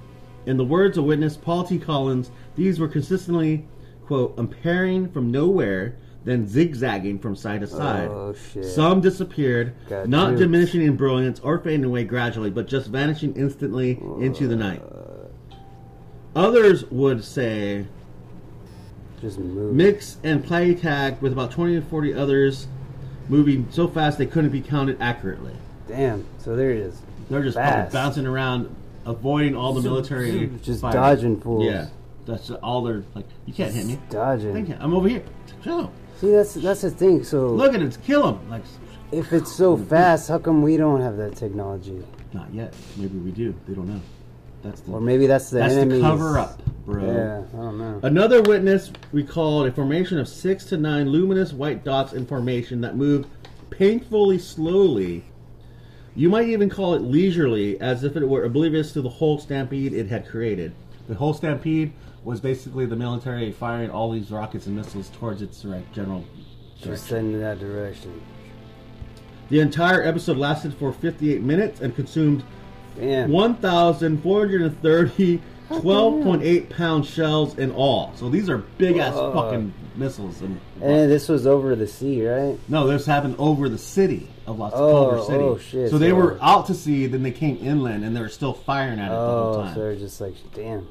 In 0.47 0.57
the 0.57 0.65
words 0.65 0.97
of 0.97 1.05
witness 1.05 1.37
Paul 1.37 1.65
T. 1.65 1.79
Collins, 1.79 2.31
these 2.57 2.81
were 2.81 2.89
consistently, 2.89 3.67
quote, 4.07 4.35
appearing 4.39 5.11
from 5.11 5.31
nowhere, 5.31 5.97
then 6.25 6.47
zigzagging 6.47 7.19
from 7.21 7.37
side 7.37 7.61
to 7.61 7.67
side. 7.67 8.09
Oh, 8.09 8.35
shit. 8.53 8.65
Some 8.65 9.01
disappeared, 9.01 9.75
Got 9.89 10.09
not 10.09 10.37
diminishing 10.37 10.83
in 10.83 10.97
brilliance 10.97 11.39
or 11.41 11.59
fading 11.59 11.85
away 11.85 12.05
gradually, 12.05 12.51
but 12.51 12.67
just 12.67 12.89
vanishing 12.89 13.35
instantly 13.37 14.01
into 14.21 14.49
the 14.49 14.57
night. 14.57 14.83
Others 16.35 16.85
would 16.91 17.25
say 17.25 17.87
Just 19.21 19.39
move. 19.39 19.75
mix 19.75 20.19
and 20.25 20.45
play 20.45 20.75
tag 20.75 21.21
with 21.23 21.33
about 21.33 21.51
20 21.51 21.77
to 21.77 21.83
40 21.83 22.13
others 22.15 22.67
moving 23.29 23.67
so 23.71 23.89
fast 23.89 24.19
they 24.19 24.27
couldn't 24.27 24.51
be 24.51 24.61
counted 24.61 24.97
accurately. 25.01 25.55
Damn. 25.89 26.27
So 26.39 26.55
there 26.57 26.71
it 26.71 26.79
is. 26.79 27.01
They're 27.31 27.43
just 27.43 27.57
bouncing 27.57 28.27
around, 28.27 28.75
avoiding 29.05 29.57
all 29.57 29.73
the 29.73 29.83
military. 29.83 30.51
just 30.63 30.81
fire. 30.81 30.93
dodging 30.93 31.41
fools. 31.41 31.65
Yeah, 31.65 31.87
that's 32.27 32.51
all 32.51 32.83
they're 32.83 33.05
like. 33.15 33.27
You 33.47 33.55
can't 33.55 33.73
hit 33.73 33.87
me. 33.87 33.99
Dodging. 34.11 34.53
Thank 34.53 34.69
you. 34.69 34.77
I'm 34.79 34.95
over 34.95 35.09
here. 35.09 35.25
Chill. 35.63 35.93
See, 36.19 36.31
that's 36.31 36.55
that's 36.55 36.83
the 36.83 36.91
thing. 36.91 37.25
So 37.25 37.49
Look 37.49 37.75
at 37.75 37.83
it. 37.83 37.97
Kill 38.05 38.35
him. 38.35 38.51
Like, 38.51 38.63
if 39.13 39.33
it's 39.33 39.53
so 39.53 39.77
fast, 39.77 40.29
how 40.29 40.39
come 40.39 40.63
we 40.63 40.77
don't 40.77 41.01
have 41.01 41.17
that 41.17 41.37
technology? 41.37 42.03
not 42.37 42.53
yet. 42.53 42.75
Maybe 42.97 43.19
we 43.19 43.31
do. 43.31 43.55
They 43.67 43.75
don't 43.75 43.89
know. 43.89 44.01
That's 44.63 44.81
the. 44.83 44.93
Or 44.93 45.01
maybe 45.01 45.27
that's 45.27 45.51
the 45.51 45.59
that's 45.59 45.75
the 45.75 46.01
cover 46.01 46.39
up, 46.39 46.61
bro. 46.85 47.05
Yeah, 47.05 47.43
I 47.53 47.63
don't 47.63 47.79
know. 47.79 48.01
Another 48.03 48.43
witness 48.43 48.93
recalled 49.13 49.67
a 49.67 49.73
formation 49.73 50.19
of 50.19 50.29
six 50.29 50.65
to 50.67 50.77
nine 50.77 51.09
luminous 51.09 51.53
white 51.53 51.85
dots 51.85 52.13
in 52.13 52.27
formation 52.27 52.81
that 52.83 52.97
moved 52.97 53.29
painfully 53.71 54.39
slowly. 54.39 55.25
You 56.15 56.31
might 56.31 56.49
even 56.49 56.71
call 56.71 56.95
it 56.95 57.03
leisurely, 57.03 57.79
as 57.81 58.03
if 58.03 58.17
it 58.17 58.27
were 58.27 58.45
oblivious 58.45 58.93
to 58.93 59.03
the 59.03 59.09
whole 59.09 59.39
stampede 59.39 59.93
it 59.93 60.09
had 60.09 60.27
created. 60.27 60.75
The 61.09 61.15
whole 61.15 61.35
stampede 61.35 61.93
was 62.27 62.41
basically 62.41 62.85
the 62.87 62.97
military 62.97 63.53
firing 63.53 63.89
all 63.89 64.11
these 64.11 64.33
rockets 64.33 64.67
and 64.67 64.75
missiles 64.75 65.09
towards 65.11 65.43
its 65.43 65.63
direct 65.63 65.93
general 65.95 66.25
Just 66.77 67.07
direction. 67.09 67.35
in 67.35 67.41
that 67.41 67.61
direction. 67.61 68.21
The 69.49 69.61
entire 69.61 70.03
episode 70.03 70.37
lasted 70.37 70.75
for 70.75 70.93
58 70.93 71.41
minutes 71.41 71.81
and 71.81 71.95
consumed 71.95 72.43
Damn. 72.99 73.31
1,430 73.31 75.41
12.8 75.69 76.71
pound 76.71 77.05
shells 77.07 77.57
in 77.59 77.71
all. 77.73 78.11
So 78.17 78.29
these 78.29 78.49
are 78.49 78.59
big 78.59 78.97
ass 78.99 79.15
Whoa. 79.15 79.33
fucking 79.33 79.73
missiles. 79.97 80.41
And, 80.41 80.61
And 80.81 81.11
this 81.11 81.29
was 81.29 81.45
over 81.47 81.75
the 81.77 81.87
sea, 81.89 82.25
right? 82.27 82.57
no, 82.69 82.87
this 82.89 83.05
happened 83.07 83.35
over 83.39 83.69
the 83.69 83.79
city 83.79 84.29
of 84.47 84.59
Las 84.61 84.73
Oh, 84.75 84.79
Culver 85.11 85.23
City. 85.25 85.43
oh, 85.45 85.59
shit, 85.59 85.91
So 85.91 85.99
they 85.99 86.11
so- 86.11 86.15
were 86.17 86.39
out 86.41 86.67
to 86.67 86.75
sea, 86.75 87.07
then 87.07 87.23
they 87.25 87.33
came 87.33 87.57
inland, 87.61 88.05
and 88.05 88.17
they 88.17 88.21
were 88.21 88.29
still 88.29 88.53
firing 88.53 88.99
at 89.01 89.07
it 89.07 89.15
the 89.15 89.17
whole 89.17 89.55
Oh, 89.57 89.63
time. 89.63 89.75
so 89.75 89.81
they're 89.81 89.97
just 89.97 90.21
like, 90.21 90.35
damn. 90.55 90.87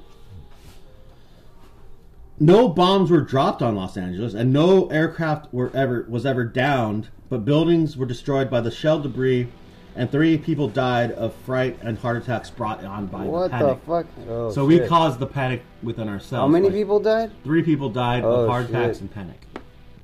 No 2.40 2.68
bombs 2.68 3.10
were 3.12 3.22
dropped 3.22 3.62
on 3.62 3.76
Los 3.76 3.96
Angeles, 3.96 4.34
and 4.34 4.52
no 4.52 4.88
aircraft 4.88 5.54
were 5.54 5.72
ever 5.74 6.06
was 6.10 6.26
ever 6.26 6.44
downed. 6.44 7.10
But 7.30 7.46
buildings 7.46 7.98
were 7.98 8.06
destroyed 8.06 8.50
by 8.50 8.62
the 8.62 8.70
shell 8.70 9.00
debris, 9.00 9.48
and 9.96 10.12
three 10.12 10.38
people 10.38 10.68
died 10.68 11.12
of 11.14 11.34
fright 11.34 11.80
and 11.82 11.98
heart 11.98 12.18
attacks 12.18 12.50
brought 12.50 12.84
on 12.84 13.08
by 13.08 13.26
the 13.26 13.50
panic. 13.50 13.88
What 13.88 14.06
the 14.06 14.16
fuck? 14.22 14.30
Oh, 14.30 14.52
so 14.52 14.66
we 14.66 14.80
caused 14.82 15.20
the 15.20 15.26
panic 15.28 15.64
within 15.82 16.08
ourselves. 16.10 16.42
How 16.42 16.48
many 16.48 16.66
Like, 16.68 16.76
people 16.76 17.00
died? 17.00 17.32
Three 17.44 17.64
people 17.64 17.90
died 17.90 18.24
Oh, 18.24 18.42
of 18.42 18.50
heart 18.50 18.70
attacks 18.70 19.00
and 19.00 19.12
panic. 19.12 19.48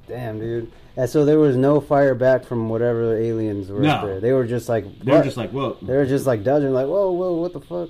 Damn, 0.07 0.39
dude. 0.39 0.71
And 0.97 1.09
so 1.09 1.25
there 1.25 1.39
was 1.39 1.55
no 1.55 1.79
fire 1.79 2.15
back 2.15 2.43
from 2.43 2.67
whatever 2.69 3.15
aliens 3.15 3.69
were 3.69 3.79
No. 3.81 4.05
there. 4.05 4.19
They 4.19 4.33
were 4.33 4.45
just 4.47 4.67
like, 4.67 4.85
They 4.99 5.11
were 5.11 5.23
just 5.23 5.37
like, 5.37 5.51
whoa, 5.51 5.77
they 5.81 5.95
were 5.95 6.05
just 6.05 6.25
like 6.25 6.43
dodging, 6.43 6.73
like, 6.73 6.87
whoa, 6.87 7.11
whoa, 7.11 7.33
what 7.33 7.53
the 7.53 7.61
fuck? 7.61 7.89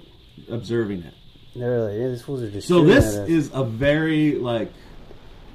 observing 0.49 1.03
it. 1.03 1.13
They 1.55 1.65
were 1.65 1.89
like, 1.89 1.99
yeah, 1.99 2.07
these 2.07 2.21
fools 2.21 2.41
are 2.43 2.49
just. 2.49 2.67
So 2.67 2.83
this 2.85 3.15
is 3.15 3.51
a 3.53 3.63
very 3.63 4.35
like 4.35 4.71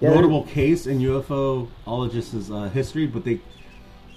Yeah, 0.01 0.11
notable 0.15 0.45
case 0.45 0.87
in 0.87 0.99
UFOologists' 1.01 2.51
uh, 2.51 2.69
history, 2.71 3.07
but 3.07 3.25
they 3.25 3.41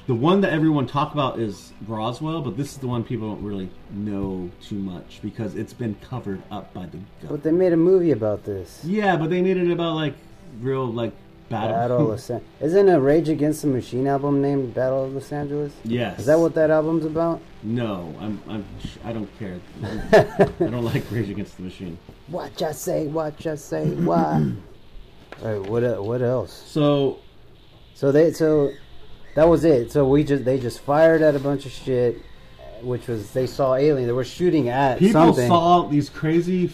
the 0.07 0.15
one 0.15 0.41
that 0.41 0.51
everyone 0.51 0.88
talk 0.88 1.13
about 1.13 1.39
is 1.39 1.71
Roswell, 1.88 2.41
but 2.41 2.57
this 2.57 2.71
is 2.71 2.77
the 2.79 2.88
one 2.88 3.03
people 3.03 3.29
don't 3.29 3.43
really 3.43 3.69
know 3.91 4.50
too 4.62 4.75
much 4.75 5.19
because 5.21 5.53
it's 5.55 5.71
been 5.74 5.95
covered 6.01 6.41
up 6.50 6.74
by 6.74 6.88
the 6.88 6.98
But 6.98 7.21
government. 7.21 7.43
they 7.43 7.51
made 7.51 7.74
a 7.74 7.77
movie 7.77 8.12
about 8.12 8.43
this. 8.43 8.83
Yeah, 8.83 9.17
but 9.17 9.29
they 9.29 9.41
made 9.41 9.57
it 9.57 9.69
about 9.71 9.93
like 9.95 10.15
real 10.62 10.88
like 10.91 11.13
battle. 11.50 11.75
Battle 11.75 12.12
of 12.12 12.20
San. 12.20 12.41
Isn't 12.62 12.89
a 12.89 13.00
Rage 13.00 13.29
Against 13.29 13.62
the 13.62 13.68
Machine 13.68 14.08
album 14.08 14.41
named 14.41 14.74
Battle 14.74 15.06
of 15.06 15.13
Los 15.13 15.32
Angeles? 15.32 15.74
yes. 15.84 16.20
Is 16.20 16.25
that 16.27 16.39
what 16.39 16.53
that 16.56 16.70
album's 16.70 17.06
about? 17.06 17.41
No, 17.63 18.13
I'm. 18.20 18.41
I'm. 18.48 18.65
I 19.03 19.12
don't 19.13 19.29
care. 19.39 19.60
I 19.84 20.50
don't 20.60 20.84
like 20.86 21.03
Rage 21.12 21.29
Against 21.29 21.58
the 21.58 21.63
Machine. 21.63 21.98
What 22.27 22.62
I 22.62 22.72
say, 22.72 23.08
what 23.08 23.46
I 23.46 23.56
say, 23.56 23.88
what? 23.89 24.18
All 25.44 25.60
right, 25.60 25.70
what 25.70 26.03
what 26.03 26.22
else? 26.22 26.51
So 26.68 27.20
So 27.96 28.12
they 28.12 28.32
so 28.34 28.72
that 29.36 29.48
was 29.48 29.63
it. 29.65 29.91
So 29.91 30.08
we 30.08 30.24
just 30.24 30.46
they 30.46 30.60
just 30.60 30.79
fired 30.82 31.22
at 31.22 31.36
a 31.36 31.39
bunch 31.39 31.65
of 31.65 31.72
shit, 31.72 32.22
which 32.82 33.08
was 33.08 33.32
they 33.32 33.48
saw 33.48 33.75
alien. 33.75 34.08
They 34.08 34.13
were 34.13 34.24
shooting 34.24 34.70
at 34.70 35.00
people 35.00 35.22
something. 35.22 35.48
saw 35.48 35.84
these 35.88 36.10
crazy 36.10 36.74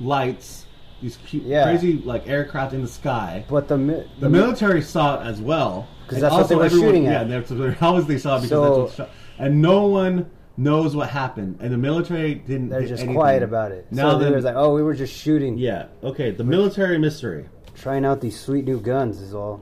lights, 0.00 0.64
these 1.00 1.18
cu- 1.30 1.42
Yeah. 1.44 1.64
crazy 1.64 2.02
like 2.04 2.28
aircraft 2.28 2.72
in 2.74 2.82
the 2.82 2.88
sky. 2.88 3.44
but 3.48 3.68
the 3.68 3.78
mi- 3.78 4.04
The 4.20 4.28
military 4.28 4.82
saw 4.82 5.20
it 5.20 5.26
as 5.26 5.40
well. 5.40 5.86
'Cause 6.06 6.14
And 6.16 6.22
that's 6.24 6.34
what 6.34 6.48
they 6.48 6.54
were 6.56 6.64
everyone- 6.64 6.86
shooting 6.88 7.04
Yeah, 7.04 7.20
at. 7.20 7.28
that's 7.28 7.50
what- 7.50 8.06
they 8.08 8.18
saw 8.18 8.36
because 8.36 8.48
So- 8.48 8.62
that's 8.62 8.78
what 8.78 9.06
shot. 9.08 9.10
And 9.38 9.62
no 9.62 9.86
one 9.86 10.26
knows 10.56 10.96
what 10.96 11.08
happened, 11.10 11.58
and 11.60 11.72
the 11.72 11.76
military 11.78 12.34
didn't. 12.34 12.70
they're 12.70 12.80
just 12.80 13.02
anything. 13.02 13.14
quiet 13.14 13.42
about 13.44 13.70
it. 13.70 13.86
Now 13.92 14.12
so 14.12 14.18
they 14.18 14.24
then- 14.24 14.34
was 14.34 14.44
like, 14.44 14.56
oh, 14.56 14.74
we 14.74 14.82
were 14.82 14.94
just 14.94 15.12
shooting, 15.14 15.56
Yeah. 15.58 15.84
Okay. 16.02 16.30
The 16.32 16.44
military 16.44 16.98
mystery. 16.98 17.46
trying 17.74 18.04
out 18.04 18.20
these 18.20 18.38
sweet 18.38 18.64
new 18.64 18.80
guns 18.80 19.20
is 19.20 19.32
all. 19.32 19.60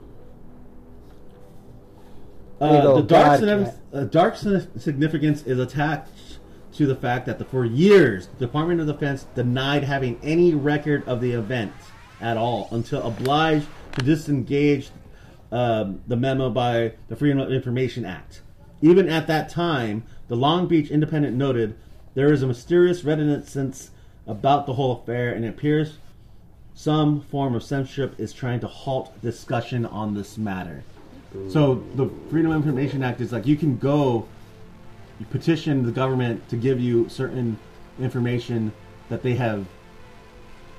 Uh, 2.59 2.94
the 2.94 3.03
dark, 3.03 3.40
signific- 3.40 3.75
uh, 3.92 4.05
dark 4.05 4.37
sig- 4.37 4.68
significance 4.79 5.42
is 5.46 5.59
attached 5.59 6.09
to 6.77 6.87
the 6.87 6.97
fact 6.97 7.27
that 7.27 7.39
the, 7.39 7.45
for 7.45 7.65
years 7.65 8.29
the 8.39 8.47
Department 8.47 8.81
of 8.81 8.87
Defense 8.87 9.27
denied 9.35 9.85
having 9.85 10.19
any 10.23 10.55
record 10.55 11.07
of 11.09 11.21
the 11.21 11.33
event 11.33 11.73
at 12.21 12.37
all 12.37 12.69
until 12.71 13.03
obliged 13.03 13.67
to 13.93 14.05
disengage 14.05 14.91
um, 15.53 16.01
the 16.07 16.17
memo 16.17 16.51
by 16.51 16.93
the 17.09 17.17
Freedom 17.17 17.39
of 17.39 17.53
Information 17.53 18.05
Act. 18.05 18.43
Even 18.83 19.09
at 19.09 19.27
that 19.27 19.49
time, 19.49 20.03
the 20.29 20.37
Long 20.37 20.67
Beach 20.67 20.91
Independent 20.91 21.37
noted 21.37 21.77
there 22.15 22.33
is 22.33 22.43
a 22.43 22.47
mysterious 22.47 23.05
reticence 23.05 23.91
about 24.27 24.67
the 24.67 24.75
whole 24.75 25.01
affair, 25.01 25.33
and 25.33 25.45
it 25.45 25.49
appears 25.49 25.99
some 26.75 27.23
form 27.23 27.55
of 27.55 27.62
censorship 27.62 28.19
is 28.19 28.33
trying 28.33 28.61
to 28.61 28.67
halt 28.67 29.21
discussion 29.23 29.87
on 29.87 30.15
this 30.15 30.37
matter. 30.37 30.85
So 31.49 31.83
the 31.95 32.11
Freedom 32.31 32.51
of 32.51 32.57
Information 32.59 33.03
Act 33.03 33.21
is 33.21 33.33
like 33.33 33.47
you 33.47 33.57
can 33.57 33.79
go, 33.79 34.27
you 35.18 35.26
petition 35.26 35.85
the 35.85 35.92
government 35.92 36.48
to 36.50 36.57
give 36.57 36.81
you 36.81 37.09
certain 37.09 37.59
information 38.00 38.72
that 39.09 39.22
they 39.22 39.35
have 39.35 39.64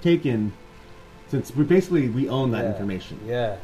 taken, 0.02 0.54
since 1.28 1.54
we 1.56 1.63
basically 1.63 2.10
we 2.10 2.30
own 2.30 2.52
that 2.52 2.63
Yeah. 2.65 2.71
information. 2.71 3.19
Yeah, 3.28 3.56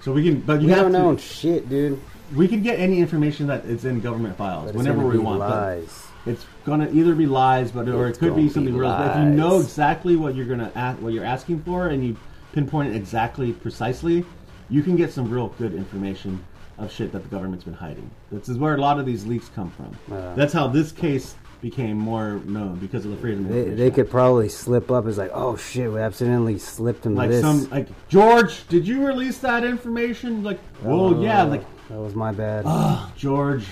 So 0.00 0.12
we 0.12 0.24
can, 0.24 0.40
but 0.40 0.60
you 0.60 0.66
we 0.68 0.72
have 0.72 0.82
don't 0.82 0.92
to. 0.92 0.98
know 0.98 1.16
shit, 1.16 1.68
dude. 1.68 2.00
We 2.34 2.48
can 2.48 2.62
get 2.62 2.78
any 2.80 2.98
information 2.98 3.46
that 3.48 3.64
is 3.66 3.84
in 3.84 4.00
government 4.00 4.36
files 4.36 4.72
whenever 4.72 5.04
we 5.06 5.18
want. 5.18 5.38
but 5.40 5.50
Lies. 5.50 6.04
it's 6.26 6.44
gonna 6.64 6.88
either 6.92 7.14
be 7.14 7.26
lies, 7.26 7.70
but 7.70 7.88
or 7.88 8.08
It's 8.08 8.18
it 8.18 8.20
could 8.20 8.34
be 8.36 8.48
something 8.48 8.76
real. 8.76 8.90
But 8.90 9.12
if 9.12 9.16
you 9.18 9.24
know 9.30 9.60
exactly 9.60 10.16
what 10.16 10.34
you're 10.34 10.46
gonna 10.46 10.72
ask, 10.74 11.00
what 11.00 11.12
you're 11.12 11.24
asking 11.24 11.60
for, 11.60 11.86
and 11.88 12.04
you 12.04 12.16
pinpoint 12.52 12.92
it 12.94 12.96
exactly 12.96 13.52
precisely, 13.52 14.24
you 14.70 14.82
can 14.82 14.96
get 14.96 15.12
some 15.12 15.30
real 15.30 15.48
good 15.58 15.72
information 15.74 16.40
of 16.78 16.92
shit 16.92 17.12
that 17.12 17.22
the 17.22 17.28
government's 17.28 17.64
been 17.64 17.74
hiding. 17.74 18.10
This 18.30 18.48
is 18.48 18.58
where 18.58 18.74
a 18.74 18.80
lot 18.80 18.98
of 18.98 19.06
these 19.06 19.26
leaks 19.26 19.50
come 19.54 19.70
from. 19.70 19.96
Uh. 20.14 20.34
That's 20.34 20.52
how 20.52 20.66
this 20.68 20.92
case 20.92 21.34
became 21.62 21.96
more 21.96 22.34
known 22.44 22.76
because 22.76 23.04
of 23.06 23.10
the 23.12 23.16
freedom. 23.16 23.48
They, 23.48 23.70
they 23.70 23.90
could 23.90 24.10
probably 24.10 24.48
slip 24.48 24.90
up 24.90 25.06
as 25.06 25.16
like, 25.16 25.30
oh 25.32 25.56
shit, 25.56 25.90
we 25.90 26.00
accidentally 26.00 26.58
slipped 26.58 27.06
him 27.06 27.14
like 27.14 27.30
this. 27.30 27.40
some 27.40 27.68
like 27.70 27.88
George, 28.08 28.66
did 28.68 28.86
you 28.86 29.06
release 29.06 29.38
that 29.38 29.64
information? 29.64 30.44
Like, 30.44 30.58
well, 30.82 31.00
Oh, 31.16 31.22
yeah, 31.22 31.42
like 31.44 31.64
that 31.88 31.98
was 31.98 32.14
my 32.14 32.30
bad. 32.32 32.64
ah, 32.66 33.10
George, 33.16 33.66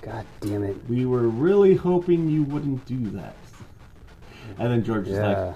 God 0.00 0.24
damn 0.40 0.62
it. 0.64 0.76
we 0.88 1.04
were 1.04 1.28
really 1.28 1.74
hoping 1.74 2.28
you 2.28 2.44
wouldn't 2.44 2.84
do 2.86 3.10
that. 3.10 3.36
And 4.58 4.70
then 4.72 4.82
George 4.82 5.08
is 5.08 5.18
like, 5.18 5.54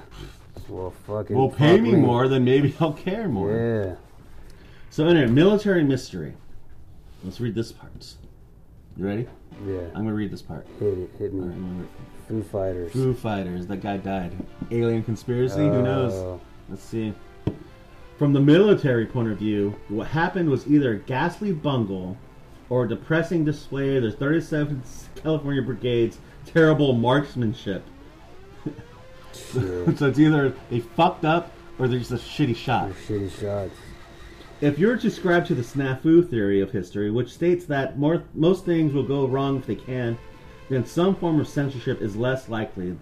Well, 0.68 0.92
fucking. 1.06 1.36
Well, 1.36 1.48
pay 1.48 1.76
fuck 1.76 1.80
me 1.80 1.92
more, 1.94 2.28
then 2.28 2.44
maybe 2.44 2.74
I'll 2.80 2.92
care 2.92 3.28
more. 3.28 3.50
Yeah. 3.56 3.94
So 4.90 5.06
anyway, 5.06 5.26
military 5.26 5.84
mystery. 5.84 6.34
Let's 7.26 7.40
read 7.40 7.56
this 7.56 7.72
part. 7.72 8.14
You 8.96 9.04
ready? 9.04 9.26
Yeah. 9.66 9.80
I'm 9.96 10.04
gonna 10.04 10.14
read 10.14 10.30
this 10.30 10.42
part. 10.42 10.64
Hit 10.78 10.96
it. 10.96 11.10
Hit 11.18 11.34
me. 11.34 11.40
All 11.40 11.46
right, 11.48 11.54
I'm 11.56 11.76
gonna 11.76 11.88
Foo 12.28 12.42
Fighters. 12.44 12.92
Foo 12.92 13.14
Fighters. 13.14 13.66
That 13.66 13.78
guy 13.78 13.96
died. 13.96 14.32
Alien 14.70 15.02
conspiracy. 15.02 15.58
Who 15.58 15.82
knows? 15.82 16.12
Oh. 16.12 16.40
Let's 16.68 16.84
see. 16.84 17.12
From 18.16 18.32
the 18.32 18.38
military 18.38 19.06
point 19.06 19.28
of 19.32 19.38
view, 19.38 19.74
what 19.88 20.06
happened 20.06 20.48
was 20.48 20.68
either 20.68 20.92
a 20.92 20.98
ghastly 20.98 21.50
bungle 21.50 22.16
or 22.68 22.84
a 22.84 22.88
depressing 22.88 23.44
display 23.44 23.96
of 23.96 24.04
the 24.04 24.12
37th 24.12 25.08
California 25.16 25.62
Brigade's 25.62 26.18
terrible 26.44 26.92
marksmanship. 26.92 27.82
Shit. 28.64 28.74
so 29.98 30.06
it's 30.06 30.18
either 30.20 30.54
they 30.70 30.78
fucked 30.78 31.24
up 31.24 31.50
or 31.80 31.88
they're 31.88 31.98
just 31.98 32.12
a 32.12 32.14
shitty 32.14 32.54
shot. 32.54 32.92
Shitty 33.08 33.40
shots. 33.40 33.74
If 34.62 34.78
you're 34.78 34.96
to 34.96 35.10
subscribe 35.10 35.44
to 35.46 35.54
the 35.54 35.62
snafu 35.62 36.26
theory 36.26 36.62
of 36.62 36.70
history, 36.70 37.10
which 37.10 37.30
states 37.30 37.66
that 37.66 37.98
more, 37.98 38.22
most 38.32 38.64
things 38.64 38.94
will 38.94 39.02
go 39.02 39.26
wrong 39.26 39.58
if 39.58 39.66
they 39.66 39.74
can, 39.74 40.16
then 40.70 40.86
some 40.86 41.14
form 41.14 41.38
of 41.38 41.46
censorship 41.46 42.00
is 42.00 42.16
less 42.16 42.48
likely 42.48 42.96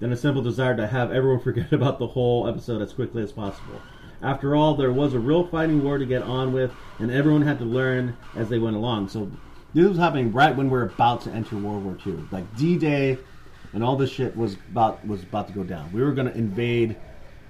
than 0.00 0.12
a 0.12 0.16
simple 0.16 0.42
desire 0.42 0.76
to 0.76 0.86
have 0.86 1.10
everyone 1.10 1.40
forget 1.44 1.72
about 1.72 1.98
the 1.98 2.06
whole 2.06 2.46
episode 2.46 2.82
as 2.82 2.92
quickly 2.92 3.22
as 3.22 3.32
possible. 3.32 3.80
After 4.20 4.54
all, 4.54 4.74
there 4.74 4.92
was 4.92 5.14
a 5.14 5.18
real 5.18 5.46
fighting 5.46 5.82
war 5.82 5.96
to 5.96 6.04
get 6.04 6.22
on 6.22 6.52
with, 6.52 6.70
and 6.98 7.10
everyone 7.10 7.42
had 7.42 7.58
to 7.60 7.64
learn 7.64 8.14
as 8.36 8.50
they 8.50 8.58
went 8.58 8.76
along. 8.76 9.08
So 9.08 9.30
this 9.72 9.88
was 9.88 9.96
happening 9.96 10.30
right 10.30 10.54
when 10.54 10.68
we 10.68 10.78
are 10.78 10.84
about 10.84 11.22
to 11.22 11.30
enter 11.30 11.56
World 11.56 11.84
War 11.84 11.96
II. 12.06 12.24
Like 12.30 12.54
D-Day 12.56 13.16
and 13.72 13.82
all 13.82 13.96
this 13.96 14.10
shit 14.10 14.36
was 14.36 14.56
about 14.70 15.04
was 15.06 15.22
about 15.22 15.48
to 15.48 15.54
go 15.54 15.64
down. 15.64 15.90
We 15.90 16.02
were 16.02 16.12
going 16.12 16.30
to 16.30 16.36
invade. 16.36 16.96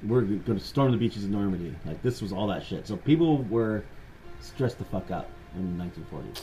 We 0.06 0.16
are 0.16 0.22
going 0.22 0.58
to 0.58 0.60
storm 0.60 0.90
the 0.90 0.98
beaches 0.98 1.24
of 1.24 1.30
Normandy. 1.30 1.74
Like 1.84 2.02
this 2.02 2.20
was 2.20 2.32
all 2.32 2.46
that 2.48 2.64
shit. 2.64 2.86
So 2.88 2.96
people 2.96 3.38
were 3.44 3.84
stressed 4.40 4.78
the 4.78 4.84
fuck 4.84 5.10
out 5.10 5.28
in 5.54 5.78
the 5.78 5.84
1940s. 5.84 6.40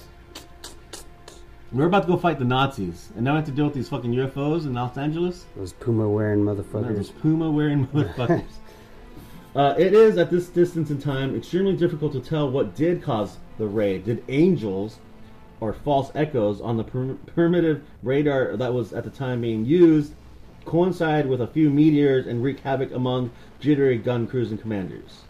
We 1.71 1.83
are 1.83 1.87
about 1.87 2.03
to 2.03 2.07
go 2.07 2.17
fight 2.17 2.39
the 2.39 2.45
Nazis, 2.45 3.09
and 3.15 3.23
now 3.23 3.33
we 3.33 3.37
have 3.37 3.45
to 3.45 3.51
deal 3.51 3.65
with 3.65 3.75
these 3.75 3.89
fucking 3.89 4.11
UFOs 4.11 4.65
in 4.65 4.73
Los 4.73 4.97
Angeles. 4.97 5.45
Those 5.55 5.73
Puma 5.73 6.09
wearing 6.09 6.39
motherfuckers. 6.39 6.95
Those. 6.95 7.11
Puma 7.11 7.51
wearing 7.51 7.85
motherfuckers. 7.93 8.47
uh, 9.55 9.75
it 9.77 9.93
is 9.93 10.17
at 10.17 10.31
this 10.31 10.47
distance 10.47 10.89
in 10.89 10.99
time 10.99 11.35
extremely 11.35 11.75
difficult 11.75 12.13
to 12.13 12.21
tell 12.21 12.49
what 12.49 12.75
did 12.75 13.03
cause 13.03 13.37
the 13.59 13.67
raid. 13.67 14.05
Did 14.05 14.23
angels 14.29 14.97
or 15.59 15.73
false 15.73 16.11
echoes 16.15 16.59
on 16.59 16.77
the 16.77 16.83
per- 16.83 17.17
primitive 17.27 17.83
radar 18.01 18.57
that 18.57 18.73
was 18.73 18.91
at 18.93 19.03
the 19.03 19.09
time 19.11 19.41
being 19.41 19.63
used 19.63 20.13
coincide 20.65 21.27
with 21.27 21.41
a 21.41 21.47
few 21.47 21.69
meteors 21.69 22.27
and 22.27 22.43
wreak 22.43 22.59
havoc 22.61 22.91
among 22.91 23.31
jittery 23.59 23.97
gun 23.97 24.27
crews 24.27 24.51
and 24.51 24.61
commanders. 24.61 25.23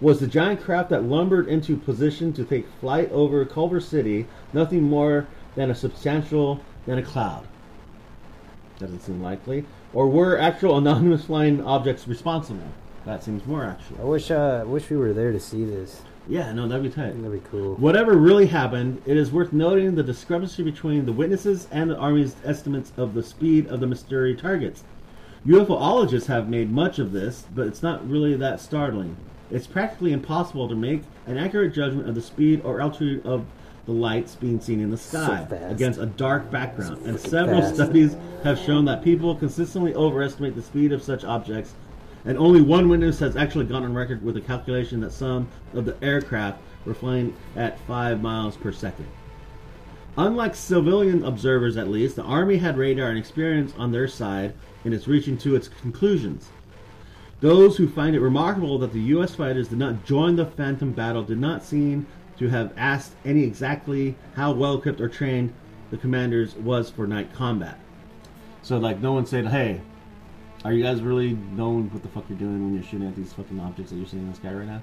Was 0.00 0.20
the 0.20 0.26
giant 0.26 0.60
craft 0.60 0.90
that 0.90 1.04
lumbered 1.04 1.48
into 1.48 1.76
position 1.76 2.32
to 2.34 2.44
take 2.44 2.66
flight 2.80 3.10
over 3.10 3.44
Culver 3.44 3.80
City 3.80 4.26
nothing 4.52 4.82
more 4.82 5.26
than 5.54 5.70
a 5.70 5.74
substantial 5.74 6.60
than 6.86 6.98
a 6.98 7.02
cloud? 7.02 7.46
Doesn't 8.78 9.00
seem 9.00 9.22
likely. 9.22 9.64
Or 9.92 10.08
were 10.08 10.38
actual 10.38 10.76
anonymous 10.76 11.24
flying 11.24 11.64
objects 11.64 12.08
responsible? 12.08 12.72
That 13.04 13.22
seems 13.22 13.46
more 13.46 13.64
actual. 13.64 14.00
I 14.00 14.04
wish 14.04 14.30
uh, 14.30 14.64
wish 14.66 14.90
we 14.90 14.96
were 14.96 15.12
there 15.12 15.30
to 15.30 15.40
see 15.40 15.64
this. 15.64 16.02
Yeah, 16.28 16.52
no, 16.52 16.66
that'd 16.66 16.82
be 16.82 16.90
tight. 16.90 17.20
That'd 17.20 17.42
be 17.44 17.48
cool. 17.50 17.74
Whatever 17.76 18.16
really 18.16 18.46
happened, 18.46 19.02
it 19.04 19.16
is 19.16 19.30
worth 19.30 19.52
noting 19.52 19.94
the 19.94 20.02
discrepancy 20.02 20.62
between 20.62 21.04
the 21.04 21.12
witnesses 21.12 21.68
and 21.70 21.90
the 21.90 21.96
Army's 21.96 22.36
estimates 22.44 22.92
of 22.96 23.14
the 23.14 23.22
speed 23.22 23.66
of 23.66 23.80
the 23.80 23.86
mystery 23.86 24.34
targets. 24.34 24.84
UFOologists 25.46 26.26
have 26.26 26.48
made 26.48 26.70
much 26.70 26.98
of 26.98 27.12
this, 27.12 27.44
but 27.54 27.66
it's 27.66 27.82
not 27.82 28.08
really 28.08 28.34
that 28.36 28.60
startling. 28.60 29.16
It's 29.50 29.66
practically 29.66 30.12
impossible 30.12 30.68
to 30.68 30.74
make 30.74 31.02
an 31.26 31.36
accurate 31.36 31.74
judgment 31.74 32.08
of 32.08 32.14
the 32.14 32.22
speed 32.22 32.62
or 32.64 32.80
altitude 32.80 33.26
of 33.26 33.44
the 33.84 33.92
lights 33.92 34.34
being 34.34 34.58
seen 34.60 34.80
in 34.80 34.90
the 34.90 34.96
sky 34.96 35.44
fast. 35.44 35.72
against 35.72 36.00
a 36.00 36.06
dark 36.06 36.50
background, 36.50 37.04
and 37.06 37.20
several 37.20 37.60
fast. 37.60 37.74
studies 37.74 38.16
have 38.42 38.58
shown 38.58 38.86
that 38.86 39.04
people 39.04 39.34
consistently 39.34 39.94
overestimate 39.94 40.56
the 40.56 40.62
speed 40.62 40.92
of 40.92 41.02
such 41.02 41.22
objects 41.24 41.74
and 42.24 42.38
only 42.38 42.60
one 42.60 42.88
witness 42.88 43.18
has 43.18 43.36
actually 43.36 43.66
gone 43.66 43.84
on 43.84 43.94
record 43.94 44.24
with 44.24 44.36
a 44.36 44.40
calculation 44.40 45.00
that 45.00 45.12
some 45.12 45.48
of 45.74 45.84
the 45.84 45.96
aircraft 46.02 46.60
were 46.84 46.94
flying 46.94 47.34
at 47.56 47.78
5 47.80 48.22
miles 48.22 48.56
per 48.56 48.72
second. 48.72 49.06
Unlike 50.16 50.54
civilian 50.54 51.24
observers, 51.24 51.76
at 51.76 51.88
least, 51.88 52.16
the 52.16 52.22
Army 52.22 52.56
had 52.56 52.78
radar 52.78 53.08
and 53.08 53.18
experience 53.18 53.74
on 53.76 53.90
their 53.90 54.06
side 54.06 54.54
in 54.84 54.92
its 54.92 55.08
reaching 55.08 55.36
to 55.38 55.56
its 55.56 55.68
conclusions. 55.68 56.50
Those 57.40 57.76
who 57.76 57.88
find 57.88 58.14
it 58.14 58.20
remarkable 58.20 58.78
that 58.78 58.92
the 58.92 59.00
U.S. 59.00 59.34
fighters 59.34 59.68
did 59.68 59.78
not 59.78 60.04
join 60.04 60.36
the 60.36 60.46
Phantom 60.46 60.92
battle 60.92 61.24
did 61.24 61.38
not 61.38 61.64
seem 61.64 62.06
to 62.38 62.48
have 62.48 62.72
asked 62.76 63.14
any 63.24 63.42
exactly 63.42 64.14
how 64.34 64.52
well 64.52 64.78
equipped 64.78 65.00
or 65.00 65.08
trained 65.08 65.52
the 65.90 65.96
commanders 65.96 66.54
was 66.54 66.90
for 66.90 67.06
night 67.06 67.32
combat. 67.34 67.78
So, 68.62 68.78
like, 68.78 69.00
no 69.00 69.12
one 69.12 69.26
said, 69.26 69.48
"Hey, 69.48 69.82
are 70.64 70.72
you 70.72 70.82
guys 70.82 71.00
really 71.02 71.36
knowing 71.56 71.90
what 71.90 72.02
the 72.02 72.08
fuck 72.08 72.24
you're 72.28 72.38
doing 72.38 72.62
when 72.64 72.74
you're 72.74 72.82
shooting 72.82 73.06
at 73.08 73.16
these 73.16 73.32
fucking 73.32 73.60
objects 73.60 73.90
that 73.92 73.96
you're 73.98 74.06
seeing 74.06 74.22
in 74.24 74.30
the 74.30 74.36
sky 74.36 74.52
right 74.52 74.66
now?" 74.66 74.80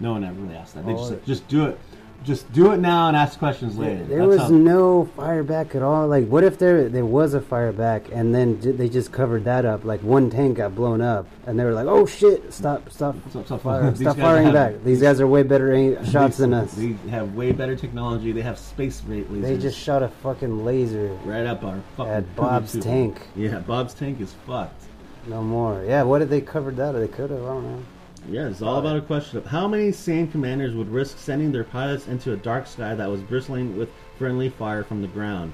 No 0.00 0.12
one 0.12 0.24
ever 0.24 0.40
really 0.40 0.56
asked 0.56 0.74
that. 0.74 0.86
They 0.86 0.92
just 0.92 1.04
Oh, 1.04 1.08
said, 1.08 1.26
"Just 1.26 1.48
do 1.48 1.64
it, 1.66 1.78
just 2.24 2.52
do 2.52 2.70
it 2.70 2.78
now 2.78 3.08
and 3.08 3.16
ask 3.16 3.36
questions 3.36 3.76
later." 3.76 4.04
There 4.04 4.22
was 4.28 4.38
how- 4.42 4.48
no 4.48 5.06
fire 5.16 5.42
back 5.42 5.74
at 5.74 5.82
all. 5.82 6.06
Like, 6.06 6.28
what 6.28 6.44
if 6.44 6.56
there 6.56 6.88
there 6.88 7.04
was 7.04 7.34
a 7.34 7.40
fire 7.40 7.72
back 7.72 8.04
and 8.12 8.32
then 8.32 8.60
j- 8.60 8.70
they 8.70 8.88
just 8.88 9.10
covered 9.10 9.44
that 9.44 9.64
up? 9.64 9.84
Like, 9.84 10.00
one 10.04 10.30
tank 10.30 10.58
got 10.58 10.76
blown 10.76 11.00
up, 11.00 11.26
and 11.48 11.58
they 11.58 11.64
were 11.64 11.72
like, 11.72 11.88
"Oh 11.88 12.06
shit! 12.06 12.52
Stop! 12.52 12.90
Stop! 12.90 13.16
Stop- 13.30 13.46
stop 13.46 13.60
fire, 13.60 13.80
firing. 13.80 13.94
Stop 13.96 14.16
firing 14.18 14.44
have- 14.44 14.54
back! 14.54 14.84
These 14.84 15.02
guys 15.02 15.20
are 15.20 15.26
way 15.26 15.42
better 15.42 15.72
aim- 15.72 16.04
shots 16.04 16.36
they, 16.36 16.42
than 16.44 16.54
us. 16.54 16.72
They 16.74 16.94
have 17.10 17.34
way 17.34 17.50
better 17.50 17.74
technology. 17.74 18.30
They 18.30 18.42
have 18.42 18.58
space 18.60 19.02
rate 19.04 19.32
lasers. 19.32 19.42
They 19.42 19.58
just 19.58 19.76
shot 19.78 20.04
a 20.04 20.08
fucking 20.22 20.64
laser. 20.64 21.10
right 21.24 21.44
up 21.44 21.64
our 21.64 21.80
fucking 21.96 22.12
At 22.12 22.36
Bob's 22.36 22.78
tank. 22.78 23.20
Yeah, 23.34 23.58
Bob's 23.58 23.94
tank 23.94 24.20
is 24.20 24.32
fucked. 24.46 24.84
No 25.26 25.42
more. 25.42 25.84
Yeah, 25.84 26.02
what 26.02 26.22
if 26.22 26.28
they 26.28 26.40
covered 26.40 26.76
that? 26.76 26.94
Or 26.94 27.00
they 27.00 27.08
could 27.08 27.30
have. 27.30 27.42
I 27.42 27.46
don't 27.46 27.64
know. 27.64 27.82
Yeah, 28.28 28.48
it's 28.48 28.62
all 28.62 28.78
about 28.78 28.96
a 28.96 29.00
question 29.00 29.38
of 29.38 29.46
how 29.46 29.66
many 29.66 29.90
sane 29.90 30.30
commanders 30.30 30.74
would 30.74 30.88
risk 30.88 31.18
sending 31.18 31.50
their 31.50 31.64
pilots 31.64 32.06
into 32.06 32.32
a 32.32 32.36
dark 32.36 32.66
sky 32.66 32.94
that 32.94 33.10
was 33.10 33.20
bristling 33.20 33.76
with 33.76 33.88
friendly 34.16 34.48
fire 34.48 34.84
from 34.84 35.02
the 35.02 35.08
ground. 35.08 35.52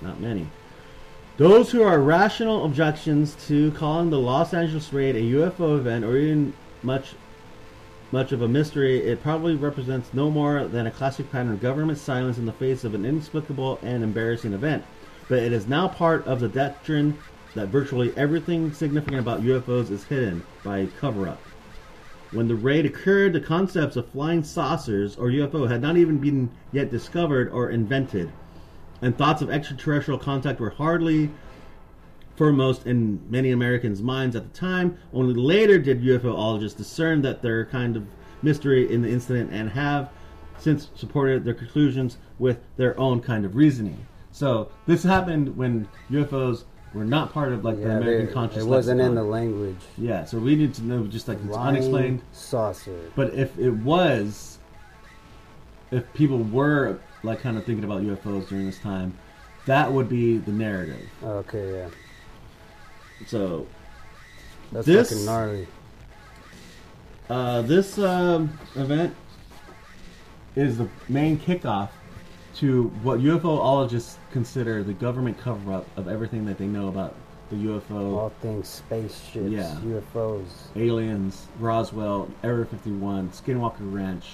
Not 0.00 0.20
many. 0.20 0.46
Those 1.36 1.70
who 1.70 1.82
are 1.82 1.98
rational 1.98 2.64
objections 2.64 3.34
to 3.46 3.72
calling 3.72 4.10
the 4.10 4.18
Los 4.18 4.54
Angeles 4.54 4.92
raid 4.92 5.16
a 5.16 5.20
UFO 5.20 5.78
event 5.78 6.04
or 6.04 6.16
even 6.16 6.52
much 6.82 7.14
much 8.12 8.32
of 8.32 8.42
a 8.42 8.48
mystery, 8.48 8.98
it 9.06 9.22
probably 9.22 9.54
represents 9.54 10.12
no 10.12 10.30
more 10.30 10.66
than 10.66 10.86
a 10.86 10.90
classic 10.90 11.30
pattern 11.30 11.52
of 11.52 11.60
government 11.60 11.96
silence 11.96 12.38
in 12.38 12.46
the 12.46 12.52
face 12.52 12.82
of 12.82 12.94
an 12.94 13.04
inexplicable 13.04 13.78
and 13.82 14.02
embarrassing 14.02 14.52
event. 14.52 14.84
But 15.28 15.38
it 15.38 15.52
is 15.52 15.68
now 15.68 15.86
part 15.86 16.26
of 16.26 16.40
the 16.40 16.48
doctrine 16.48 17.16
that 17.54 17.68
virtually 17.68 18.12
everything 18.16 18.72
significant 18.72 19.20
about 19.20 19.42
UFOs 19.42 19.90
is 19.90 20.04
hidden 20.04 20.42
by 20.62 20.78
a 20.78 20.86
cover 20.86 21.28
up. 21.28 21.40
When 22.32 22.46
the 22.46 22.54
raid 22.54 22.86
occurred, 22.86 23.32
the 23.32 23.40
concepts 23.40 23.96
of 23.96 24.08
flying 24.10 24.44
saucers 24.44 25.16
or 25.16 25.30
UFO 25.30 25.68
had 25.68 25.82
not 25.82 25.96
even 25.96 26.18
been 26.18 26.50
yet 26.72 26.90
discovered 26.90 27.48
or 27.50 27.70
invented, 27.70 28.30
and 29.02 29.16
thoughts 29.16 29.42
of 29.42 29.50
extraterrestrial 29.50 30.18
contact 30.18 30.60
were 30.60 30.70
hardly 30.70 31.30
foremost 32.36 32.86
in 32.86 33.20
many 33.28 33.50
Americans' 33.50 34.00
minds 34.00 34.36
at 34.36 34.50
the 34.50 34.58
time. 34.58 34.96
Only 35.12 35.34
later 35.34 35.78
did 35.78 36.02
UFOologists 36.02 36.76
discern 36.76 37.22
that 37.22 37.42
there 37.42 37.66
kind 37.66 37.96
of 37.96 38.06
mystery 38.42 38.90
in 38.90 39.02
the 39.02 39.10
incident 39.10 39.50
and 39.52 39.68
have 39.70 40.10
since 40.56 40.88
supported 40.94 41.44
their 41.44 41.54
conclusions 41.54 42.18
with 42.38 42.58
their 42.76 42.98
own 42.98 43.20
kind 43.20 43.44
of 43.44 43.56
reasoning. 43.56 44.06
So 44.30 44.70
this 44.86 45.02
happened 45.02 45.56
when 45.56 45.88
UFOs 46.10 46.64
were 46.92 47.04
not 47.04 47.32
part 47.32 47.52
of 47.52 47.64
like 47.64 47.76
the 47.76 47.84
American 47.96 48.26
they- 48.26 48.32
conscious. 48.32 48.62
it 48.62 48.66
wasn't 48.66 49.00
in 49.00 49.14
the 49.14 49.22
language. 49.22 49.78
Yeah, 49.96 50.24
so 50.24 50.38
we 50.38 50.56
need 50.56 50.74
to 50.74 50.82
know 50.84 51.06
just 51.06 51.28
like 51.28 51.38
it's 51.38 51.46
Flying 51.46 51.76
unexplained. 51.76 52.22
saucer. 52.32 53.10
But 53.14 53.34
if 53.34 53.56
it 53.58 53.70
was, 53.70 54.58
if 55.90 56.12
people 56.14 56.38
were 56.38 56.98
like 57.22 57.40
kind 57.40 57.56
of 57.56 57.64
thinking 57.64 57.84
about 57.84 58.02
UFOs 58.02 58.48
during 58.48 58.66
this 58.66 58.78
time, 58.78 59.14
that 59.66 59.92
would 59.92 60.08
be 60.08 60.38
the 60.38 60.50
narrative. 60.52 61.08
Okay, 61.22 61.78
yeah, 61.80 61.88
So 63.26 63.66
that's 64.72 64.86
This- 64.86 65.10
fucking 65.10 65.24
gnarly. 65.26 65.68
uh, 67.28 67.62
this 67.62 67.98
um, 67.98 68.58
event 68.74 69.14
is 70.56 70.78
the 70.78 70.88
main 71.08 71.38
kickoff 71.38 71.90
to 72.56 72.84
what 73.02 73.20
UFOologists 73.20 74.16
consider 74.32 74.82
the 74.82 74.92
government 74.92 75.38
cover-up 75.38 75.86
of 75.96 76.08
everything 76.08 76.44
that 76.46 76.58
they 76.58 76.66
know 76.66 76.88
about 76.88 77.14
the 77.50 77.56
UFO, 77.56 78.16
All 78.16 78.32
things 78.40 78.68
spaceships, 78.68 79.50
Yeah. 79.50 79.74
UFOs, 79.84 80.44
aliens, 80.76 81.46
Roswell, 81.58 82.28
Area 82.44 82.64
51, 82.64 83.30
Skinwalker 83.30 83.74
Ranch, 83.92 84.26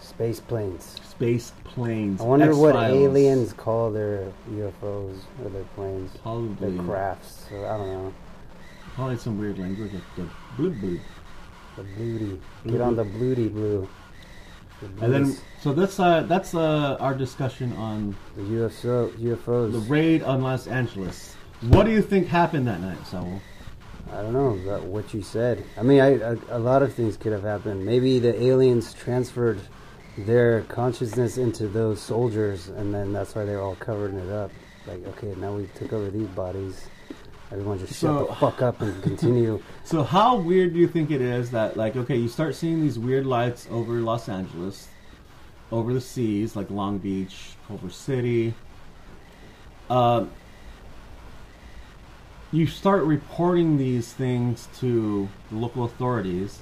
space 0.00 0.40
planes. 0.40 0.96
space 1.04 1.52
planes. 1.64 2.20
I 2.20 2.24
wonder 2.24 2.54
what 2.56 2.70
X-Files. 2.76 2.96
aliens 2.96 3.52
call 3.52 3.90
their 3.92 4.32
UFOs 4.50 5.18
or 5.42 5.50
their 5.50 5.62
planes, 5.76 6.10
Probably, 6.22 6.70
their 6.76 6.84
crafts. 6.84 7.46
So, 7.48 7.64
I 7.64 7.76
don't 7.78 7.86
know. 7.86 8.12
probably 8.94 9.16
some 9.18 9.38
weird 9.38 9.58
language 9.58 9.92
like 9.92 10.02
the 10.16 10.22
bloop 10.60 10.80
bloop. 10.80 11.00
The 11.76 11.82
bluety. 11.82 12.38
Get 12.66 12.80
on 12.80 12.94
the 12.96 13.04
bluety 13.04 13.52
blue. 13.52 13.88
The 14.80 15.04
And 15.04 15.14
then, 15.14 15.36
so 15.60 15.72
that's 15.72 15.98
uh, 16.00 16.22
that's 16.22 16.54
uh, 16.54 16.96
our 17.00 17.14
discussion 17.14 17.72
on 17.74 18.16
the 18.36 18.42
UFO, 18.42 19.10
UFOs. 19.12 19.72
the 19.72 19.78
raid 19.78 20.22
on 20.22 20.42
Los 20.42 20.66
Angeles. 20.66 21.34
What 21.62 21.84
do 21.84 21.92
you 21.92 22.02
think 22.02 22.26
happened 22.26 22.66
that 22.66 22.80
night, 22.80 23.06
Saul? 23.06 23.40
I 24.12 24.22
don't 24.22 24.32
know 24.32 24.58
about 24.70 24.84
what 24.84 25.14
you 25.14 25.22
said. 25.22 25.64
I 25.78 25.82
mean, 25.82 26.00
I, 26.00 26.32
I, 26.32 26.36
a 26.50 26.58
lot 26.58 26.82
of 26.82 26.92
things 26.92 27.16
could 27.16 27.32
have 27.32 27.42
happened. 27.42 27.84
Maybe 27.84 28.18
the 28.18 28.40
aliens 28.42 28.92
transferred 28.92 29.60
their 30.18 30.62
consciousness 30.62 31.38
into 31.38 31.66
those 31.66 32.00
soldiers, 32.00 32.68
and 32.68 32.94
then 32.94 33.12
that's 33.12 33.34
why 33.34 33.44
they're 33.44 33.62
all 33.62 33.76
covering 33.76 34.16
it 34.16 34.30
up. 34.30 34.50
Like, 34.86 35.04
okay, 35.06 35.34
now 35.40 35.54
we 35.54 35.66
took 35.74 35.92
over 35.92 36.10
these 36.10 36.28
bodies. 36.28 36.86
Everyone 37.54 37.78
just 37.78 37.92
shut 37.92 38.00
So- 38.00 38.26
the 38.26 38.34
fuck 38.34 38.62
up 38.62 38.80
and 38.80 39.00
continue. 39.02 39.62
So 39.84 40.02
how 40.02 40.36
weird 40.36 40.72
do 40.72 40.80
you 40.80 40.88
think 40.88 41.10
it 41.12 41.20
is 41.20 41.50
that 41.52 41.76
like 41.76 41.94
okay, 41.94 42.16
you 42.16 42.26
start 42.26 42.54
seeing 42.56 42.80
these 42.80 42.98
weird 42.98 43.26
lights 43.26 43.68
over 43.70 43.92
Los 44.00 44.28
Angeles, 44.28 44.88
over 45.70 45.92
the 45.92 46.00
seas 46.00 46.56
like 46.56 46.68
Long 46.70 46.98
Beach, 46.98 47.50
Culver 47.68 47.90
City. 47.90 48.54
Um, 49.88 50.32
you 52.50 52.66
start 52.66 53.04
reporting 53.04 53.76
these 53.78 54.12
things 54.12 54.68
to 54.80 55.28
the 55.50 55.56
local 55.56 55.84
authorities. 55.84 56.60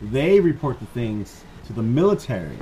They 0.00 0.38
report 0.38 0.78
the 0.78 0.86
things 0.86 1.42
to 1.66 1.72
the 1.72 1.82
military. 1.82 2.58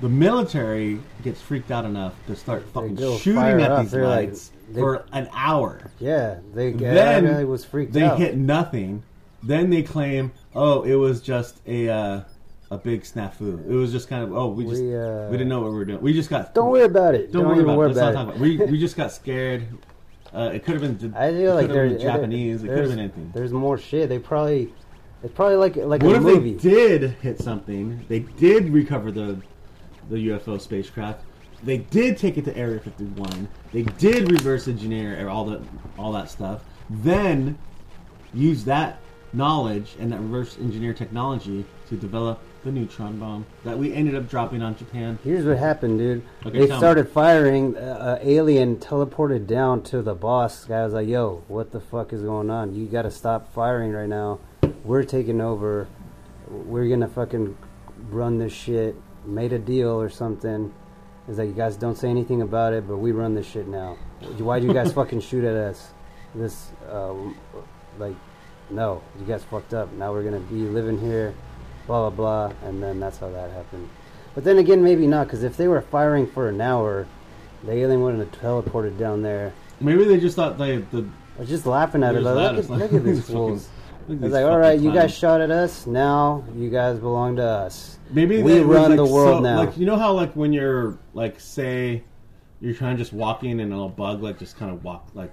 The 0.00 0.08
military 0.08 0.98
gets 1.24 1.40
freaked 1.40 1.70
out 1.70 1.84
enough 1.84 2.14
to 2.26 2.36
start 2.36 2.64
fucking 2.68 2.96
shooting 3.18 3.38
at 3.62 3.70
up. 3.70 3.82
these 3.82 3.92
They're 3.92 4.06
like- 4.06 4.28
lights 4.28 4.50
they- 4.70 4.80
for 4.80 5.04
an 5.12 5.28
hour 5.32 5.80
Yeah, 6.00 6.36
they 6.54 6.72
then 6.72 7.24
everybody 7.24 7.44
was 7.46 7.64
freaked 7.64 7.92
they 7.92 8.02
out. 8.02 8.18
hit 8.18 8.36
nothing. 8.36 9.02
Then 9.42 9.70
they 9.70 9.82
claim, 9.82 10.32
"Oh, 10.54 10.82
it 10.82 10.96
was 10.96 11.20
just 11.22 11.60
a 11.66 11.88
uh, 11.88 12.20
a 12.70 12.76
big 12.78 13.02
snafu. 13.04 13.60
It 13.68 13.72
was 13.74 13.92
just 13.92 14.08
kind 14.08 14.24
of 14.24 14.36
oh, 14.36 14.48
we 14.48 14.64
just 14.64 14.82
We, 14.82 14.88
we, 14.88 14.96
uh, 14.96 15.30
didn't 15.30 15.48
know 15.48 15.60
what 15.60 15.70
we 15.70 15.76
were 15.78 15.84
doing. 15.84 16.00
We 16.02 16.12
just 16.12 16.28
got 16.28 16.52
Don't 16.54 16.70
worry 16.70 16.82
about 16.84 17.14
it. 17.14 17.32
don't, 17.32 17.42
Don't, 17.44 17.52
worry 17.52 17.62
about 17.62 17.78
worry 17.78 17.90
about 17.92 18.12
about 18.14 18.34
it. 18.34 18.40
We 18.40 18.56
we 18.58 18.78
just 18.78 18.96
got 18.96 19.12
scared. 19.12 19.64
Uh, 20.34 20.50
it 20.52 20.64
could 20.64 20.80
have 20.80 20.98
been. 21.00 21.14
I 21.14 21.30
feel 21.30 21.54
like 21.54 21.68
there's 21.68 22.02
Japanese. 22.02 22.64
It 22.64 22.68
could 22.68 22.78
have 22.80 22.88
been 22.90 22.98
anything. 22.98 23.30
There's 23.32 23.52
more 23.52 23.78
shit. 23.78 24.08
They 24.08 24.18
probably 24.18 24.74
it's 25.22 25.32
probably 25.32 25.56
like 25.56 25.76
like 25.76 26.02
What 26.02 26.14
a 26.14 26.16
if 26.16 26.22
movie. 26.22 26.54
they 26.54 26.68
did 26.70 27.10
hit 27.22 27.38
something? 27.40 28.04
They 28.08 28.18
did 28.20 28.70
recover 28.70 29.10
the 29.12 29.38
the 30.08 30.28
UFO 30.28 30.60
spacecraft, 30.60 31.22
they 31.62 31.78
did 31.78 32.18
take 32.18 32.36
it 32.36 32.44
to 32.44 32.56
Area 32.56 32.80
51. 32.80 33.48
They 33.72 33.82
did 33.82 34.30
reverse 34.30 34.68
engineer 34.68 35.28
all 35.28 35.44
the 35.44 35.62
all 35.98 36.12
that 36.12 36.30
stuff. 36.30 36.62
Then 36.88 37.58
use 38.34 38.64
that 38.64 38.98
knowledge 39.32 39.96
and 39.98 40.12
that 40.12 40.20
reverse 40.20 40.56
engineer 40.58 40.92
technology 40.92 41.64
to 41.88 41.96
develop 41.96 42.40
the 42.64 42.72
neutron 42.72 43.18
bomb 43.18 43.46
that 43.64 43.78
we 43.78 43.94
ended 43.94 44.14
up 44.14 44.28
dropping 44.28 44.60
on 44.60 44.76
Japan. 44.76 45.18
Here's 45.22 45.44
what 45.44 45.56
happened, 45.56 45.98
dude. 45.98 46.22
Okay, 46.44 46.58
they 46.58 46.66
tell 46.66 46.76
me. 46.76 46.80
started 46.80 47.08
firing. 47.08 47.76
Uh, 47.76 48.18
a 48.20 48.28
alien 48.28 48.76
teleported 48.76 49.46
down 49.46 49.82
to 49.84 50.02
the 50.02 50.14
boss. 50.14 50.64
Guy 50.64 50.84
was 50.84 50.94
like, 50.94 51.08
"Yo, 51.08 51.44
what 51.48 51.70
the 51.70 51.80
fuck 51.80 52.12
is 52.12 52.22
going 52.22 52.50
on? 52.50 52.74
You 52.74 52.86
got 52.86 53.02
to 53.02 53.10
stop 53.10 53.52
firing 53.54 53.92
right 53.92 54.08
now. 54.08 54.40
We're 54.84 55.04
taking 55.04 55.40
over. 55.40 55.86
We're 56.48 56.88
gonna 56.88 57.08
fucking 57.08 57.56
run 58.10 58.38
this 58.38 58.52
shit. 58.52 58.96
Made 59.26 59.52
a 59.52 59.58
deal 59.58 60.00
or 60.00 60.08
something." 60.08 60.72
It's 61.28 61.38
like 61.38 61.48
you 61.48 61.54
guys 61.54 61.76
don't 61.76 61.96
say 61.96 62.08
anything 62.08 62.42
about 62.42 62.72
it, 62.72 62.86
but 62.86 62.98
we 62.98 63.10
run 63.10 63.34
this 63.34 63.46
shit 63.46 63.66
now. 63.66 63.96
Why 64.38 64.60
do 64.60 64.66
you 64.66 64.72
guys 64.72 64.92
fucking 65.00 65.20
shoot 65.20 65.44
at 65.44 65.54
us? 65.54 65.88
This, 66.36 66.70
uh, 66.88 67.12
like, 67.98 68.14
no, 68.70 69.02
you 69.18 69.26
guys 69.26 69.42
fucked 69.42 69.74
up. 69.74 69.92
Now 69.92 70.12
we're 70.12 70.22
gonna 70.22 70.38
be 70.38 70.62
living 70.68 71.00
here, 71.00 71.34
blah 71.86 72.08
blah 72.08 72.50
blah, 72.50 72.68
and 72.68 72.82
then 72.82 73.00
that's 73.00 73.18
how 73.18 73.30
that 73.30 73.50
happened. 73.50 73.88
But 74.34 74.44
then 74.44 74.58
again, 74.58 74.84
maybe 74.84 75.06
not, 75.06 75.26
because 75.26 75.42
if 75.42 75.56
they 75.56 75.66
were 75.66 75.80
firing 75.80 76.26
for 76.26 76.48
an 76.48 76.60
hour, 76.60 77.06
the 77.64 77.72
alien 77.72 78.02
wouldn't 78.02 78.22
have 78.32 78.40
teleported 78.40 78.98
down 78.98 79.22
there. 79.22 79.52
Maybe 79.80 80.04
they 80.04 80.20
just 80.20 80.36
thought 80.36 80.58
they 80.58 80.76
the 80.78 81.08
I 81.36 81.40
was 81.40 81.48
just 81.48 81.66
laughing 81.66 82.02
at 82.02 82.14
it. 82.14 82.22
Like, 82.22 82.34
look, 82.34 82.64
at, 82.64 82.70
look 82.70 82.92
at 82.92 83.04
These 83.04 83.26
fools. 83.28 83.68
It's 84.08 84.32
like, 84.32 84.44
all 84.44 84.58
right, 84.58 84.78
you 84.78 84.92
guys 84.92 85.12
shot 85.16 85.40
at 85.40 85.50
us. 85.50 85.86
Now 85.86 86.44
you 86.54 86.70
guys 86.70 86.98
belong 86.98 87.36
to 87.36 87.44
us. 87.44 87.98
Maybe 88.10 88.42
We 88.42 88.60
run 88.60 88.90
like, 88.90 88.96
the 88.96 89.04
world 89.04 89.38
so- 89.38 89.40
now. 89.40 89.56
Like 89.58 89.76
you 89.76 89.86
know 89.86 89.96
how 89.96 90.12
like 90.12 90.34
when 90.34 90.52
you're 90.52 90.98
like 91.14 91.40
say 91.40 92.04
you're 92.60 92.74
trying 92.74 92.96
to 92.96 93.02
just 93.02 93.12
walking 93.12 93.60
and 93.60 93.72
a 93.72 93.74
little 93.76 93.88
bug 93.90 94.22
like 94.22 94.38
just 94.38 94.56
kind 94.56 94.70
of 94.72 94.82
walk 94.84 95.08
like 95.14 95.32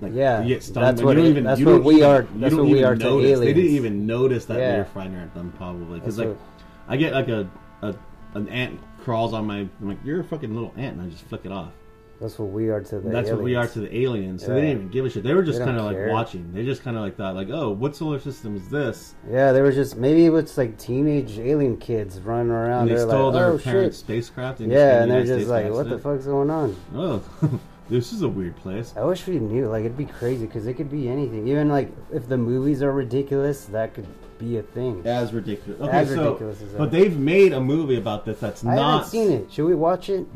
like 0.00 0.12
Yeah, 0.12 0.42
you 0.42 0.48
get 0.48 0.62
stung, 0.64 0.82
that's 0.82 1.00
what 1.02 1.16
you 1.16 1.24
even 1.24 1.44
that's 1.44 1.60
you 1.60 1.66
what 1.66 1.84
we 1.84 1.96
even- 1.96 2.10
are- 2.10 2.26
that's 2.34 2.54
what 2.54 2.64
we 2.66 2.82
are 2.82 2.96
to 2.96 3.04
notice. 3.04 3.38
They 3.38 3.52
didn't 3.54 3.70
even 3.70 4.06
notice 4.06 4.44
that 4.46 4.58
Yeah. 4.58 4.72
they 4.72 4.78
were 4.78 4.84
firing 4.86 5.14
at 5.16 5.32
them 5.34 5.52
probably 5.56 6.00
because 6.00 6.18
like 6.18 6.28
what- 6.28 6.38
I 6.88 6.96
get 6.96 7.12
like 7.12 7.28
a, 7.28 7.48
a 7.82 7.94
an 8.34 8.48
ant 8.48 8.80
crawls 9.04 9.32
on 9.32 9.46
my 9.46 9.58
I'm 9.58 9.70
like 9.88 9.98
you're 10.04 10.20
a 10.20 10.24
fucking 10.24 10.52
little 10.52 10.72
ant 10.76 10.98
and 10.98 11.06
I 11.06 11.10
just 11.10 11.24
flick 11.26 11.42
it 11.44 11.52
off. 11.52 11.70
That's 12.22 12.38
what 12.38 12.50
we 12.50 12.70
are 12.70 12.80
to 12.80 13.00
the. 13.00 13.10
That's 13.10 13.30
what 13.30 13.42
we 13.42 13.54
are 13.56 13.58
aliens. 13.64 13.72
to 13.74 13.80
the 13.80 13.96
aliens. 13.98 14.42
So 14.44 14.48
Yeah. 14.48 14.54
they 14.54 14.60
didn't 14.62 14.76
even 14.78 14.88
give 14.90 15.04
a 15.04 15.10
shit. 15.10 15.22
They 15.24 15.34
were 15.34 15.42
just 15.42 15.58
kind 15.58 15.76
of 15.76 15.84
like 15.84 15.96
watching. 16.08 16.50
They 16.54 16.64
just 16.64 16.82
kind 16.82 16.96
of 16.96 17.02
like 17.02 17.16
thought 17.16 17.34
like, 17.34 17.48
oh, 17.50 17.70
what 17.72 17.94
solar 17.96 18.18
system 18.20 18.56
is 18.56 18.68
this? 18.68 19.14
Yeah, 19.30 19.52
they 19.52 19.60
were 19.60 19.72
just 19.72 19.96
maybe 19.96 20.24
it 20.24 20.30
was 20.30 20.56
like 20.56 20.78
teenage 20.78 21.38
alien 21.38 21.76
kids 21.76 22.20
running 22.20 22.50
around. 22.52 22.82
And 22.82 22.90
they 22.90 22.94
They're 22.94 23.08
stole 23.08 23.26
like, 23.32 23.34
their 23.34 23.50
oh 23.52 23.58
parents' 23.58 23.98
shit. 23.98 24.04
spacecraft. 24.06 24.60
And 24.60 24.72
Yeah, 24.72 25.02
and 25.02 25.10
they're 25.10 25.20
just 25.24 25.32
States 25.46 25.50
like, 25.50 25.70
what 25.70 25.88
the 25.88 25.98
fuck's 25.98 26.24
going 26.24 26.48
on? 26.50 26.76
Oh, 26.94 27.22
this 27.90 28.12
is 28.12 28.22
a 28.22 28.28
weird 28.28 28.56
place. 28.56 28.94
I 28.96 29.04
wish 29.04 29.26
we 29.26 29.38
knew. 29.38 29.68
Like, 29.68 29.80
it'd 29.84 29.96
be 29.98 30.06
crazy 30.06 30.46
because 30.46 30.66
it 30.66 30.74
could 30.74 30.90
be 30.90 31.08
anything. 31.08 31.48
Even 31.48 31.68
like 31.68 31.90
if 32.12 32.28
the 32.28 32.38
movies 32.38 32.82
are 32.82 32.92
ridiculous, 32.92 33.64
that 33.66 33.94
could 33.94 34.06
be 34.38 34.58
a 34.58 34.62
thing. 34.62 35.02
As 35.04 35.32
ridiculous. 35.32 35.80
Okay, 35.80 35.90
As 35.90 36.08
so, 36.08 36.24
ridiculous 36.24 36.62
as 36.62 36.72
but 36.72 36.90
they've 36.90 37.16
made 37.18 37.52
a 37.52 37.60
movie 37.60 37.96
about 37.96 38.24
this 38.24 38.40
that's 38.40 38.64
I 38.64 38.74
not 38.76 38.92
haven't 39.04 39.10
seen 39.10 39.30
it. 39.30 39.52
Should 39.52 39.66
we 39.66 39.74
watch 39.74 40.08
it? 40.08 40.26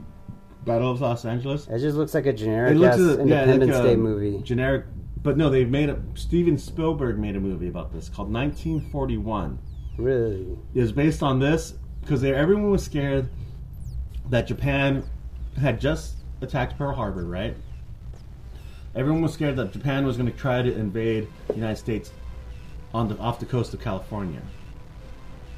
Battle 0.67 0.91
of 0.91 1.01
Los 1.01 1.25
Angeles. 1.25 1.67
It 1.69 1.79
just 1.79 1.97
looks 1.97 2.13
like 2.13 2.27
a 2.27 2.33
generic 2.33 2.73
It 2.73 2.79
looks 2.79 2.95
ass 2.97 3.01
as- 3.01 3.17
yeah, 3.19 3.23
Independence 3.45 3.73
like 3.73 3.81
a 3.85 3.89
Day 3.89 3.97
movie. 3.97 4.43
Generic, 4.43 4.85
but 5.23 5.37
no, 5.39 5.49
they've 5.49 5.71
made 5.71 5.89
a. 5.89 5.99
Steven 6.15 6.59
Spielberg 6.59 7.19
made 7.19 7.37
a 7.37 7.41
movie 7.41 7.69
about 7.69 7.93
this 7.93 8.09
called 8.09 8.31
1941. 8.33 9.59
Really? 9.97 10.59
It 10.75 10.81
was 10.81 10.93
based 10.93 11.23
on 11.23 11.39
this 11.39 11.75
because 12.03 12.23
everyone 12.23 12.71
was 12.71 12.85
scared 12.85 13.29
that 14.29 14.47
Japan 14.47 15.05
had 15.59 15.81
just 15.81 16.17
attacked 16.43 16.77
Pearl 16.77 16.95
Harbor, 16.95 17.25
right? 17.25 17.57
Everyone 18.95 19.23
was 19.23 19.33
scared 19.33 19.57
that 19.57 19.73
Japan 19.73 20.05
was 20.05 20.17
going 20.17 20.31
to 20.31 20.37
try 20.37 20.63
to 20.63 20.75
invade 20.75 21.29
the 21.49 21.55
United 21.55 21.77
States 21.77 22.13
on 22.93 23.09
the 23.09 23.17
off 23.19 23.39
the 23.39 23.47
coast 23.47 23.73
of 23.73 23.81
California, 23.81 24.43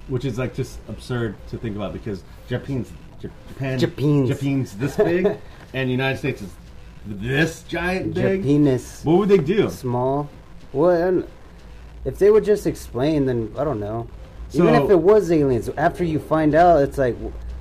which 0.09 0.25
is 0.25 0.38
like 0.38 0.55
just 0.55 0.79
absurd 0.88 1.35
to 1.49 1.57
think 1.57 1.77
about 1.77 1.92
because 1.92 2.23
Japan's 2.49 2.92
Japan 3.20 3.78
Japan's. 3.78 4.28
Japan's 4.28 4.76
this 4.76 4.96
big 4.96 5.26
and 5.74 5.88
the 5.88 5.92
United 5.92 6.18
States 6.18 6.42
is 6.42 6.54
this 7.07 7.62
giant 7.64 8.14
big. 8.14 8.42
Japanese. 8.42 9.02
What 9.04 9.18
would 9.18 9.28
they 9.28 9.38
do? 9.38 9.70
Small. 9.70 10.28
Well, 10.72 10.90
and 10.90 11.28
if 12.04 12.18
they 12.18 12.31
would 12.31 12.44
just 12.44 12.66
explain, 12.66 13.26
then 13.26 13.52
I 13.57 13.64
don't 13.64 13.81
know. 13.81 14.09
Even 14.52 14.74
if 14.74 14.90
it 14.90 15.00
was 15.00 15.31
aliens, 15.31 15.68
after 15.76 16.04
you 16.04 16.18
find 16.18 16.54
out, 16.54 16.83
it's 16.83 16.96
like 16.96 17.16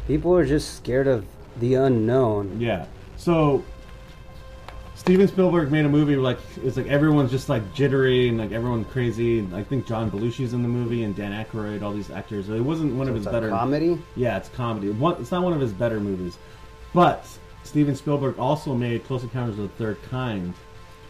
people 0.08 0.36
are 0.36 0.46
just 0.46 0.76
scared 0.76 1.08
of 1.08 1.26
the 1.60 1.74
unknown. 1.74 2.60
Yeah. 2.62 2.86
So 3.18 3.64
Steven 4.98 5.28
Spielberg 5.28 5.72
made 5.72 5.86
a 5.86 5.90
movie 5.90 6.16
like 6.18 6.40
it's 6.64 6.76
like 6.76 6.88
everyone's 6.88 7.32
just 7.32 7.48
like 7.50 7.74
jittery 7.74 8.28
and 8.28 8.38
like 8.38 8.52
everyone 8.52 8.84
crazy. 8.86 9.40
And 9.40 9.56
I 9.56 9.64
think 9.64 9.86
John 9.86 10.12
Belushi's 10.12 10.54
in 10.54 10.64
the 10.64 10.68
movie 10.68 11.04
and 11.04 11.16
Dan 11.16 11.32
Aykroyd, 11.32 11.82
all 11.82 11.94
these 11.94 12.10
actors. 12.12 12.50
It 12.50 12.60
wasn't 12.60 12.94
one 12.96 13.08
of 13.08 13.16
It's 13.16 13.24
his 13.26 13.32
better. 13.32 13.50
comedy. 13.50 14.02
Yeah, 14.16 14.38
it's 14.38 14.50
comedy. 14.50 14.90
One, 14.90 15.16
it's 15.22 15.32
not 15.32 15.44
one 15.44 15.54
of 15.54 15.62
his 15.62 15.72
better 15.72 16.00
movies, 16.00 16.38
but 16.94 17.26
Steven 17.64 17.96
Spielberg 17.96 18.38
also 18.40 18.74
made 18.74 19.06
Close 19.06 19.24
Encounters 19.24 19.60
of 19.60 19.70
the 19.70 19.76
Third 19.84 19.98
Kind, 20.10 20.54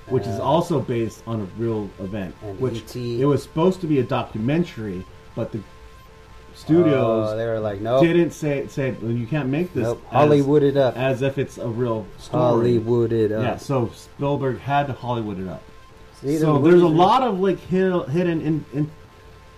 which 0.08 0.28
is 0.28 0.39
Uh, 0.39 0.43
also 0.43 0.80
based 0.80 1.23
on 1.26 1.39
a 1.41 1.45
real 1.62 1.89
event. 2.00 2.36
Which 2.60 2.76
E.T.. 2.80 3.21
it 3.21 3.26
was 3.26 3.41
supposed 3.41 3.82
to 3.82 3.88
be 3.88 4.00
a 4.00 4.04
documentary, 4.04 5.06
but 5.34 5.52
the 5.52 5.60
studios 6.57 7.29
Oh, 7.31 7.37
they 7.37 7.45
were 7.45 7.59
like, 7.59 7.79
nope, 7.81 8.01
didn't 8.01 8.31
say 8.31 8.67
said 8.67 9.01
well, 9.01 9.11
you 9.11 9.27
can't 9.27 9.49
make 9.49 9.73
this 9.73 9.83
nope. 9.83 10.03
Hollywood 10.09 10.63
it 10.63 10.75
up. 10.75 10.97
as 10.97 11.21
if 11.21 11.37
it's 11.37 11.57
a 11.57 11.67
real 11.67 12.05
story. 12.17 12.41
Hollywood 12.41 13.11
it 13.13 13.31
up. 13.31 13.43
Yeah, 13.43 13.57
so 13.57 13.89
Spielberg 13.93 14.59
had 14.59 14.87
to 14.87 14.93
Hollywood 14.93 15.39
it 15.39 15.47
up. 15.47 15.63
See, 16.21 16.37
so 16.37 16.57
there's 16.59 16.81
a 16.81 16.87
lot 16.87 17.21
of 17.23 17.39
like 17.39 17.59
hid- 17.59 18.09
hidden 18.09 18.41
in, 18.41 18.65
in 18.73 18.91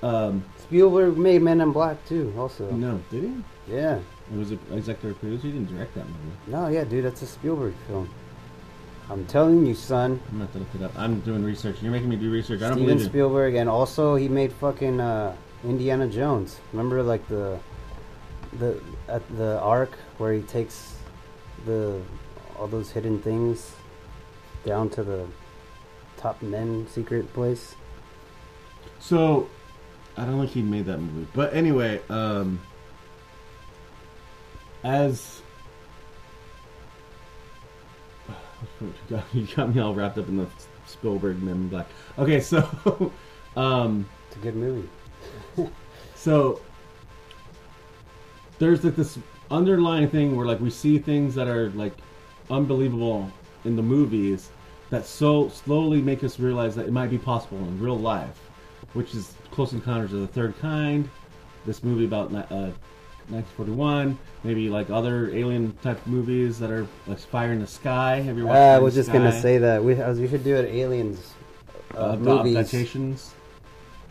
um 0.03 0.43
Spielberg 0.57 1.17
made 1.17 1.41
Men 1.41 1.61
in 1.61 1.71
Black 1.71 2.05
too. 2.05 2.33
Also, 2.37 2.69
no, 2.71 2.99
did 3.09 3.23
he? 3.23 3.73
yeah. 3.73 3.99
It 4.31 4.37
was 4.37 4.51
an 4.51 4.59
executive 4.73 5.17
producer. 5.19 5.47
He 5.47 5.53
didn't 5.53 5.73
direct 5.73 5.95
that 5.95 6.05
movie. 6.05 6.35
No, 6.47 6.67
yeah, 6.67 6.83
dude, 6.83 7.03
that's 7.05 7.23
a 7.23 7.25
Spielberg 7.25 7.73
film. 7.87 8.07
I'm 9.09 9.25
telling 9.25 9.65
you, 9.65 9.73
son. 9.73 10.19
I'm 10.31 10.37
not 10.39 10.53
gonna 10.53 10.65
look 10.71 10.75
it 10.75 10.85
up. 10.85 10.91
I'm 10.95 11.19
doing 11.21 11.43
research. 11.43 11.81
You're 11.81 11.91
making 11.91 12.09
me 12.09 12.15
do 12.15 12.29
research. 12.29 12.61
I 12.61 12.65
don't 12.67 12.73
Steven 12.73 12.85
believe 12.85 12.99
you. 13.01 13.09
Spielberg, 13.09 13.55
and 13.55 13.67
also 13.67 14.13
he 14.15 14.27
made 14.27 14.53
fucking 14.53 14.99
uh, 15.01 15.35
Indiana 15.63 16.07
Jones. 16.07 16.59
Remember, 16.71 17.03
like 17.03 17.27
the 17.27 17.59
the 18.53 18.81
at 19.07 19.27
the 19.37 19.59
ark 19.59 19.91
where 20.17 20.33
he 20.33 20.41
takes 20.41 20.95
the 21.65 22.01
all 22.57 22.67
those 22.67 22.91
hidden 22.91 23.21
things 23.21 23.73
down 24.65 24.89
to 24.89 25.03
the 25.03 25.25
top 26.17 26.41
men 26.41 26.87
secret 26.89 27.31
place. 27.33 27.75
So, 28.99 29.49
I 30.17 30.25
don't 30.25 30.39
think 30.39 30.51
he 30.51 30.61
made 30.61 30.85
that 30.85 30.97
movie. 30.97 31.27
But 31.33 31.53
anyway, 31.53 32.01
um, 32.09 32.59
as 34.83 35.41
you 38.81 38.93
got, 39.09 39.23
you 39.33 39.47
got 39.55 39.73
me 39.73 39.81
all 39.81 39.93
wrapped 39.93 40.17
up 40.17 40.27
in 40.27 40.37
the 40.37 40.47
Spielberg 40.85 41.41
Men 41.41 41.55
in 41.55 41.69
Black. 41.69 41.87
Okay, 42.17 42.41
so, 42.41 43.13
um, 43.55 44.05
It's 44.27 44.35
a 44.35 44.39
good 44.39 44.55
movie. 44.55 44.89
So 46.19 46.59
there's 48.59 48.83
like 48.83 48.95
this 48.95 49.17
underlying 49.49 50.09
thing 50.09 50.35
where 50.35 50.45
like 50.45 50.59
we 50.59 50.69
see 50.69 50.99
things 50.99 51.33
that 51.35 51.47
are 51.47 51.69
like 51.71 51.93
unbelievable 52.49 53.31
in 53.65 53.75
the 53.75 53.81
movies 53.81 54.49
that 54.89 55.05
so 55.05 55.47
slowly 55.49 56.01
make 56.01 56.23
us 56.23 56.39
realize 56.39 56.75
that 56.75 56.85
it 56.87 56.91
might 56.91 57.09
be 57.09 57.17
possible 57.17 57.57
in 57.59 57.79
real 57.79 57.97
life, 57.97 58.39
which 58.93 59.13
is 59.13 59.33
Close 59.51 59.71
Encounters 59.73 60.11
of 60.13 60.21
the 60.21 60.27
Third 60.27 60.57
Kind, 60.59 61.09
this 61.65 61.83
movie 61.83 62.05
about 62.05 62.33
uh, 62.33 62.71
1941, 63.29 64.17
maybe 64.43 64.67
like 64.69 64.89
other 64.89 65.29
alien 65.29 65.71
type 65.83 66.05
movies 66.07 66.57
that 66.59 66.71
are 66.71 66.87
like 67.05 67.19
Fire 67.19 67.53
in 67.53 67.59
the 67.59 67.67
Sky. 67.67 68.19
Have 68.21 68.37
you 68.37 68.47
watched? 68.47 68.57
Uh, 68.57 68.75
I 68.75 68.79
was 68.79 68.95
just 68.95 69.13
gonna 69.13 69.31
say 69.39 69.59
that 69.59 69.83
we 69.83 69.93
was- 69.93 70.19
we 70.19 70.27
should 70.27 70.43
do 70.43 70.55
it. 70.55 70.65
Aliens 70.73 71.33
uh, 71.95 72.11
uh, 72.11 72.15
movies. 72.17 72.57
adaptations. 72.57 73.33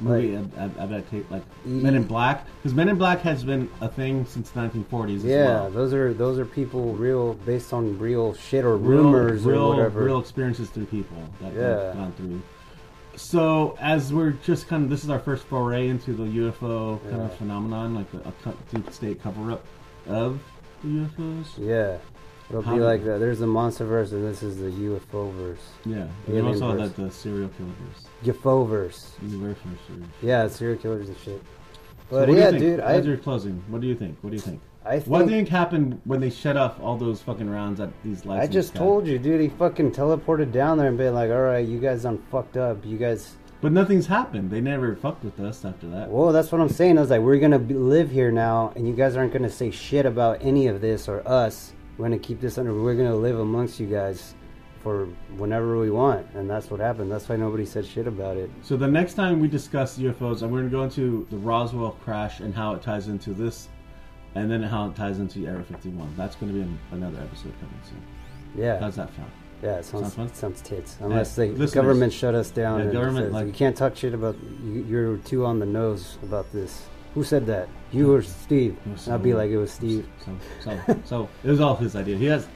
Movie 0.01 0.37
ad- 0.37 0.51
ad- 0.57 0.77
adaptate 0.77 1.25
like 1.31 1.43
Men 1.65 1.95
in 1.97 2.05
Black 2.05 2.47
because 2.63 2.75
Men 2.75 2.89
in 2.89 2.97
Black 2.97 3.21
has 3.23 3.43
been 3.43 3.69
a 3.81 3.89
thing 3.89 4.25
since 4.27 4.51
the 4.51 4.61
1940s 4.61 5.17
as 5.17 5.25
Yeah, 5.25 5.45
well. 5.47 5.71
those 5.71 5.93
are 5.93 6.15
those 6.15 6.39
are 6.39 6.45
people 6.45 6.93
real 6.95 7.35
based 7.35 7.73
on 7.73 7.99
real 7.99 8.33
shit 8.35 8.65
or 8.65 8.77
Real- 8.77 9.03
rumors 9.05 9.45
real, 9.45 9.59
or 9.63 9.69
whatever. 9.77 10.05
real 10.05 10.21
experiences 10.21 10.71
through 10.71 10.87
people 10.87 11.17
that 11.41 11.53
Yeah. 11.55 11.61
have 11.87 11.95
gone 11.95 12.13
through. 12.17 12.41
So 13.17 13.77
as 13.81 14.13
we're 14.13 14.31
just 14.45 14.69
kind 14.69 14.85
of 14.85 14.91
this 14.91 15.03
is 15.03 15.11
our 15.11 15.19
first 15.19 15.45
foray 15.47 15.89
into 15.89 16.13
the 16.13 16.23
UFO 16.25 17.01
kind 17.03 17.17
Yeah. 17.17 17.25
of 17.25 17.35
phenomenon, 17.35 17.95
like 17.95 18.07
a, 18.15 18.93
state 18.93 19.21
cover 19.21 19.51
up 19.51 19.65
of 20.09 20.39
the 20.85 20.89
UFOs. 20.91 21.59
Yeah, 21.59 21.97
it'll 22.51 22.63
How 22.63 22.75
be 22.75 22.81
like 22.81 23.05
that. 23.05 23.19
There's 23.21 23.39
the 23.39 23.47
monster 23.47 23.85
verse, 23.85 24.13
and 24.13 24.27
this 24.27 24.43
is 24.43 24.59
the 24.59 24.71
UFO 24.71 25.33
verse. 25.35 25.59
Yeah, 25.85 26.07
and 26.27 26.47
also 26.47 26.73
verse. 26.77 26.91
that 26.91 27.03
the 27.03 27.11
serial 27.11 27.51
killers, 27.51 28.07
UFO 28.25 28.69
verse. 28.69 29.13
series. 29.21 30.05
Yeah, 30.23 30.49
serial 30.49 30.79
killers 30.79 31.09
and 31.09 31.19
shit. 31.19 31.43
So 32.11 32.17
But 32.21 32.29
you 32.31 32.37
yeah, 32.39 32.51
think? 32.51 32.59
dude, 32.61 32.81
I 32.81 32.93
As 32.95 33.07
you're 33.07 33.17
closing, 33.19 33.63
what 33.69 33.81
do 33.81 33.87
you 33.87 33.95
think? 33.95 34.17
What 34.23 34.31
do 34.31 34.37
you 34.37 34.43
think? 34.43 34.61
I 34.87 34.99
What 35.01 35.19
do 35.19 35.25
you 35.25 35.31
think 35.31 35.31
think 35.31 35.49
happened 35.51 36.01
when 36.05 36.21
they 36.21 36.31
shut 36.31 36.57
off 36.57 36.81
all 36.81 36.97
those 36.97 37.21
fucking 37.21 37.51
rounds 37.51 37.81
at 37.81 37.91
these 38.03 38.25
lights? 38.25 38.43
I 38.43 38.47
just 38.51 38.75
told 38.75 39.07
you, 39.07 39.19
dude. 39.19 39.41
He 39.41 39.49
fucking 39.49 39.93
teleported 39.93 40.51
down 40.51 40.79
there 40.79 40.89
and 40.89 40.97
been 40.97 41.15
like, 41.15 41.31
"All 41.31 41.43
right, 41.43 41.67
you 41.67 41.79
guys 41.79 42.05
done 42.05 42.19
fucked 42.31 42.57
up. 42.57 42.85
You 42.87 42.97
guys." 42.97 43.37
But 43.61 43.73
nothing's 43.73 44.07
happened. 44.07 44.51
They 44.51 44.61
never 44.61 44.95
fucked 44.97 45.25
with 45.25 45.39
us 45.41 45.65
after 45.65 45.89
that. 45.89 46.09
Well, 46.11 46.33
that's 46.33 46.51
what 46.53 46.61
I'm 46.61 46.69
saying. 46.69 46.97
I 46.97 47.01
was 47.03 47.11
like, 47.11 47.21
we're 47.21 47.41
gonna 47.41 47.59
be, 47.59 47.75
live 47.75 48.09
here 48.11 48.31
now, 48.31 48.73
and 48.77 48.87
you 48.87 48.95
guys 48.95 49.17
aren't 49.17 49.33
gonna 49.33 49.51
say 49.51 49.71
shit 49.73 50.07
about 50.07 50.39
any 50.41 50.69
of 50.69 50.81
this 50.81 51.09
or 51.09 51.27
us. 51.29 51.73
We're 51.99 52.07
gonna 52.07 52.19
keep 52.19 52.41
this 52.41 52.57
under. 52.57 52.73
We're 52.73 52.95
gonna 52.95 53.15
live 53.17 53.39
amongst 53.39 53.79
you 53.81 53.87
guys 53.87 54.35
for 54.83 55.07
whenever 55.37 55.77
we 55.79 55.91
want, 55.91 56.27
and 56.35 56.49
that's 56.49 56.71
what 56.71 56.79
happened. 56.81 57.11
That's 57.11 57.29
why 57.29 57.35
nobody 57.37 57.67
said 57.67 57.85
shit 57.85 58.07
about 58.07 58.37
it. 58.37 58.49
So 58.63 58.77
the 58.77 58.87
next 58.87 59.15
time 59.15 59.41
we 59.41 59.49
discuss 59.49 59.99
UFOs, 59.99 60.43
I'm 60.43 60.51
going 60.51 60.63
to 60.65 60.71
go 60.71 60.85
into 60.85 61.27
the 61.31 61.37
Roswell 61.37 61.97
crash 62.05 62.39
and 62.39 62.55
how 62.55 62.75
it 62.75 62.83
ties 62.83 63.09
into 63.09 63.31
this, 63.35 63.69
and 64.37 64.49
then 64.49 64.63
how 64.63 64.89
it 64.89 64.95
ties 64.95 65.19
into 65.19 65.45
Area 65.47 65.65
51. 65.65 66.15
That's 66.17 66.37
going 66.37 66.53
to 66.53 66.55
be 66.55 66.63
an, 66.63 66.79
another 66.93 67.19
episode 67.19 67.53
coming 67.59 67.75
soon. 67.83 68.01
Yeah, 68.57 68.79
How's 68.79 68.95
that 68.95 69.11
sound? 69.17 69.31
yeah. 69.65 69.79
It 69.79 69.85
sounds 69.85 70.03
Sounds 70.03 70.15
fun? 70.15 70.35
sounds 70.35 70.61
tits. 70.63 70.97
Unless 71.01 71.35
Hey, 71.35 71.51
the 71.51 71.67
government 71.67 72.13
shut 72.13 72.37
us 72.37 72.53
down. 72.53 72.79
Yeah, 72.79 72.85
and 72.85 72.93
government, 72.93 73.27
says, 73.27 73.33
like- 73.33 73.47
you 73.49 73.53
can't 73.53 73.77
talk 73.77 73.97
shit 73.97 74.15
about. 74.15 74.37
You, 74.65 74.85
you're 74.89 75.17
too 75.19 75.45
on 75.45 75.59
the 75.59 75.67
nose 75.67 76.19
about 76.23 76.53
this. 76.53 76.87
Who 77.15 77.25
said 77.25 77.47
that? 77.47 77.69
You 77.91 78.13
or 78.13 78.23
Steve? 78.23 78.77
And 78.85 79.01
I'll 79.11 79.19
be 79.19 79.35
like, 79.35 79.51
it 79.51 79.57
was 79.57 79.73
Steve. 79.73 80.07
So, 80.25 80.37
so, 80.63 81.01
so 81.05 81.29
it 81.43 81.51
was 81.51 81.61
all 81.61 81.75
his 81.77 81.97
idea. 81.97 82.17
He 82.17 82.27
has. 82.27 82.47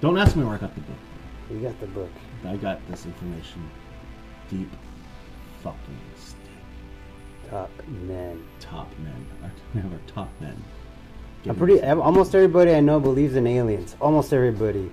Don't 0.00 0.16
ask 0.16 0.36
me 0.36 0.44
where 0.44 0.54
I 0.54 0.58
got 0.58 0.74
the 0.74 0.80
book. 0.82 0.96
You 1.50 1.58
got 1.60 1.80
the 1.80 1.86
book. 1.88 2.10
I 2.46 2.56
got 2.56 2.86
this 2.88 3.04
information 3.06 3.68
deep, 4.48 4.70
fucking 5.62 5.98
state. 6.16 6.38
Top 7.50 7.70
men. 7.88 8.44
Top 8.60 8.88
men. 8.98 9.26
We 9.74 9.80
have 9.80 9.92
our 9.92 9.98
top 10.06 10.28
men. 10.40 10.62
I'm 11.46 11.56
pretty. 11.56 11.82
Almost 11.82 12.34
everybody 12.34 12.74
I 12.74 12.80
know 12.80 13.00
believes 13.00 13.34
in 13.34 13.46
aliens. 13.46 13.96
Almost 14.00 14.32
everybody. 14.32 14.90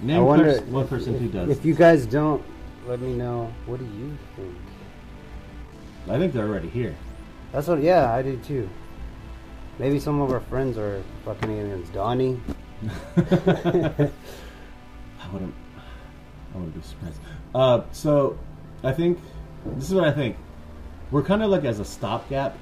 Name 0.00 0.16
I 0.16 0.20
wonder 0.20 0.44
pers- 0.44 0.60
one 0.62 0.88
person 0.88 1.14
if, 1.14 1.20
who 1.20 1.28
does. 1.28 1.50
If 1.50 1.64
you 1.64 1.74
guys 1.74 2.06
don't, 2.06 2.42
let 2.86 3.00
me 3.00 3.12
know. 3.12 3.52
What 3.66 3.78
do 3.78 3.84
you 3.84 4.16
think? 4.34 4.56
I 6.08 6.18
think 6.18 6.32
they're 6.32 6.46
already 6.46 6.70
here. 6.70 6.96
That's 7.52 7.68
what. 7.68 7.82
Yeah, 7.82 8.12
I 8.12 8.22
do 8.22 8.36
too. 8.38 8.68
Maybe 9.80 9.98
some 9.98 10.20
of 10.20 10.30
our 10.30 10.40
friends 10.40 10.76
are 10.76 11.02
fucking 11.24 11.50
aliens. 11.50 11.88
Donnie. 11.88 12.38
I 13.16 14.10
wouldn't. 15.32 15.54
I 16.52 16.56
wouldn't 16.58 16.74
be 16.74 16.82
surprised. 16.82 17.18
Uh, 17.54 17.80
so, 17.90 18.38
I 18.84 18.92
think 18.92 19.18
this 19.64 19.88
is 19.88 19.94
what 19.94 20.04
I 20.04 20.12
think. 20.12 20.36
We're 21.10 21.22
kind 21.22 21.42
of 21.42 21.48
like 21.50 21.64
as 21.64 21.80
a 21.80 21.84
stopgap. 21.84 22.58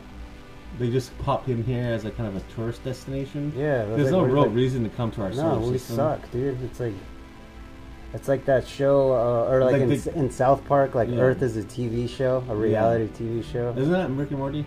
They 0.79 0.91
just 0.91 1.17
popped 1.19 1.49
him 1.49 1.65
here 1.65 1.83
as 1.93 2.05
a 2.05 2.11
kind 2.13 2.29
of 2.29 2.37
a 2.37 2.53
tourist 2.55 2.85
destination. 2.85 3.53
Yeah, 3.57 3.85
There's 3.87 4.05
like 4.05 4.13
no 4.13 4.23
real 4.23 4.43
like- 4.45 4.55
reason 4.55 4.85
to 4.85 4.91
come 4.91 5.11
to 5.13 5.23
our 5.23 5.31
No, 5.31 5.59
we 5.59 5.73
system. 5.79 5.97
suck, 5.97 6.31
dude. 6.31 6.63
It's 6.63 6.79
like. 6.79 6.95
It's 8.15 8.29
like 8.29 8.45
that 8.47 8.67
show, 8.67 9.13
uh, 9.13 9.51
or 9.51 9.65
like, 9.65 9.73
Like 9.73 9.83
in, 9.83 9.89
the- 9.91 10.13
in 10.15 10.31
South 10.31 10.65
Park, 10.67 10.95
like 10.95 11.09
Yeah. 11.11 11.19
Earth 11.19 11.43
is 11.43 11.57
a 11.57 11.63
TV 11.65 12.09
show, 12.09 12.43
a 12.49 12.55
reality 12.55 13.09
TV 13.09 13.43
show. 13.45 13.75
Isn't 13.77 13.93
that 13.93 14.09
Rick 14.11 14.31
and 14.31 14.39
Morty? 14.39 14.65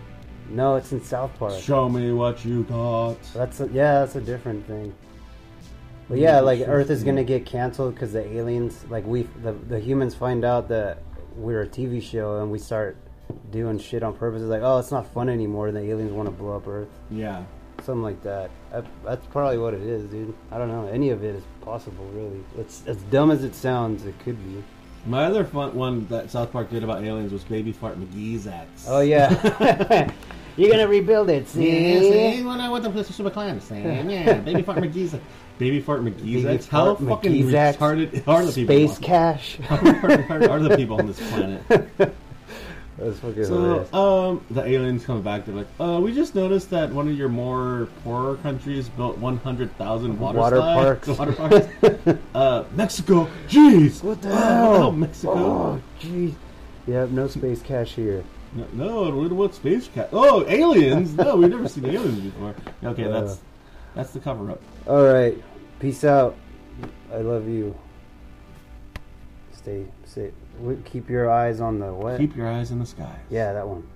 No, 0.50 0.76
it's 0.76 0.92
in 0.92 1.02
South 1.02 1.30
Park. 1.38 1.58
Show 1.60 1.88
me 1.88 2.12
what 2.12 2.44
you 2.44 2.64
got. 2.64 3.16
That's 3.34 3.60
a, 3.60 3.68
yeah, 3.68 4.00
that's 4.00 4.16
a 4.16 4.20
different 4.20 4.66
thing. 4.66 4.94
But 6.08 6.18
Yeah, 6.18 6.40
like. 6.40 6.60
Earth 6.66 6.90
is 6.90 7.04
gonna 7.04 7.24
get 7.24 7.46
canceled 7.46 7.94
because 7.94 8.12
the 8.12 8.26
aliens, 8.36 8.84
like 8.90 9.06
we, 9.06 9.22
the 9.42 9.52
the 9.52 9.78
humans 9.80 10.14
find 10.14 10.44
out 10.44 10.68
that 10.68 10.98
we're 11.36 11.62
a 11.62 11.66
TV 11.66 12.02
show 12.02 12.40
and 12.42 12.50
we 12.50 12.58
start 12.58 12.96
doing 13.50 13.78
shit 13.78 14.02
on 14.02 14.14
purpose. 14.14 14.42
It's 14.42 14.50
like, 14.50 14.62
oh, 14.62 14.78
it's 14.78 14.90
not 14.90 15.06
fun 15.14 15.28
anymore. 15.30 15.68
And 15.68 15.76
the 15.76 15.80
aliens 15.82 16.12
want 16.12 16.26
to 16.26 16.32
blow 16.32 16.56
up 16.56 16.66
Earth, 16.68 16.88
Yeah. 17.10 17.44
something 17.82 18.02
like 18.02 18.22
that. 18.24 18.50
that. 18.72 18.84
That's 19.04 19.26
probably 19.28 19.56
what 19.58 19.72
it 19.72 19.80
is, 19.82 20.04
dude. 20.10 20.34
I 20.50 20.58
don't 20.58 20.68
know. 20.68 20.86
Any 20.88 21.10
of 21.10 21.24
it 21.24 21.36
is 21.36 21.44
possible, 21.62 22.04
really. 22.12 22.44
It's 22.58 22.82
as 22.86 22.98
dumb 23.04 23.30
as 23.30 23.42
it 23.44 23.54
sounds. 23.54 24.04
It 24.04 24.18
could 24.18 24.36
be. 24.44 24.62
My 25.04 25.24
other 25.24 25.44
fun 25.44 25.74
one 25.74 26.06
that 26.06 26.30
South 26.30 26.52
Park 26.52 26.70
did 26.70 26.84
about 26.84 27.02
aliens 27.02 27.32
was 27.32 27.42
Baby 27.42 27.72
Fart 27.72 27.98
McGee's 27.98 28.46
axe. 28.46 28.86
Oh 28.88 29.00
yeah, 29.00 30.10
you're 30.56 30.70
gonna 30.70 30.86
rebuild 30.86 31.28
it. 31.28 31.48
See? 31.48 31.94
Yeah, 31.94 32.00
see, 32.00 32.42
when 32.44 32.60
I 32.60 32.68
went 32.68 32.84
to 32.84 32.90
play 32.90 33.02
Super 33.02 33.30
Clandestine, 33.30 34.08
yeah, 34.08 34.34
Baby 34.44 34.62
Fart 34.62 34.78
McGee's 34.78 35.16
Baby 35.58 35.80
Fart 35.80 36.04
McGee's 36.04 36.44
axe. 36.44 36.68
How 36.68 36.94
fucking 36.94 37.32
McGee's 37.32 37.52
retarded 37.52 38.28
are 38.28 38.46
the 38.46 38.52
people? 38.52 38.74
Space 38.74 38.98
cash. 38.98 39.56
How 39.56 39.76
retarded 39.78 40.48
are 40.48 40.60
the 40.60 40.76
people 40.76 40.98
on 40.98 41.06
this 41.06 41.18
planet? 41.30 42.14
That's 43.02 43.18
fucking 43.18 43.44
So, 43.46 43.54
hilarious. 43.54 43.94
um, 43.94 44.40
the 44.50 44.64
aliens 44.64 45.04
come 45.04 45.22
back. 45.22 45.44
They're 45.46 45.54
like, 45.56 45.66
"Uh, 45.80 45.98
we 46.00 46.14
just 46.14 46.34
noticed 46.36 46.70
that 46.70 46.92
one 46.92 47.08
of 47.08 47.16
your 47.18 47.28
more 47.28 47.88
poorer 48.04 48.36
countries 48.36 48.88
built 48.90 49.18
100,000 49.18 50.20
water, 50.20 50.38
Water 50.38 50.56
slides- 50.56 51.06
parks. 51.06 51.08
Water 51.18 51.32
parks. 51.32 52.18
uh, 52.34 52.64
Mexico. 52.76 53.28
Jeez. 53.48 54.02
What 54.04 54.22
the 54.22 54.28
Oh, 54.32 54.72
hell? 54.78 54.92
Mexico. 54.92 55.32
Oh, 55.34 55.80
jeez. 56.00 56.34
Yep, 56.86 57.10
no 57.10 57.26
space 57.26 57.60
cash 57.62 57.94
here. 57.94 58.22
No, 58.54 59.10
no, 59.10 59.34
what- 59.34 59.54
space 59.54 59.88
cat? 59.88 60.10
Oh, 60.12 60.44
aliens! 60.46 61.14
No, 61.14 61.36
we've 61.36 61.50
never 61.50 61.66
seen 61.68 61.86
aliens 61.86 62.20
before. 62.20 62.54
Okay, 62.84 63.04
Uh. 63.06 63.20
that's 63.20 63.40
that's 63.96 64.10
the 64.12 64.20
cover 64.20 64.50
up. 64.50 64.60
All 64.86 65.02
right. 65.04 65.42
Peace 65.80 66.04
out. 66.04 66.36
I 67.12 67.18
love 67.18 67.48
you. 67.48 67.74
Stay, 69.52 69.86
stay. 70.06 70.30
Keep 70.84 71.08
your 71.08 71.30
eyes 71.30 71.60
on 71.60 71.78
the 71.78 71.92
what? 71.92 72.18
Keep 72.18 72.36
your 72.36 72.48
eyes 72.48 72.70
in 72.70 72.78
the 72.78 72.86
sky. 72.86 73.18
Yeah, 73.30 73.52
that 73.52 73.66
one. 73.66 73.86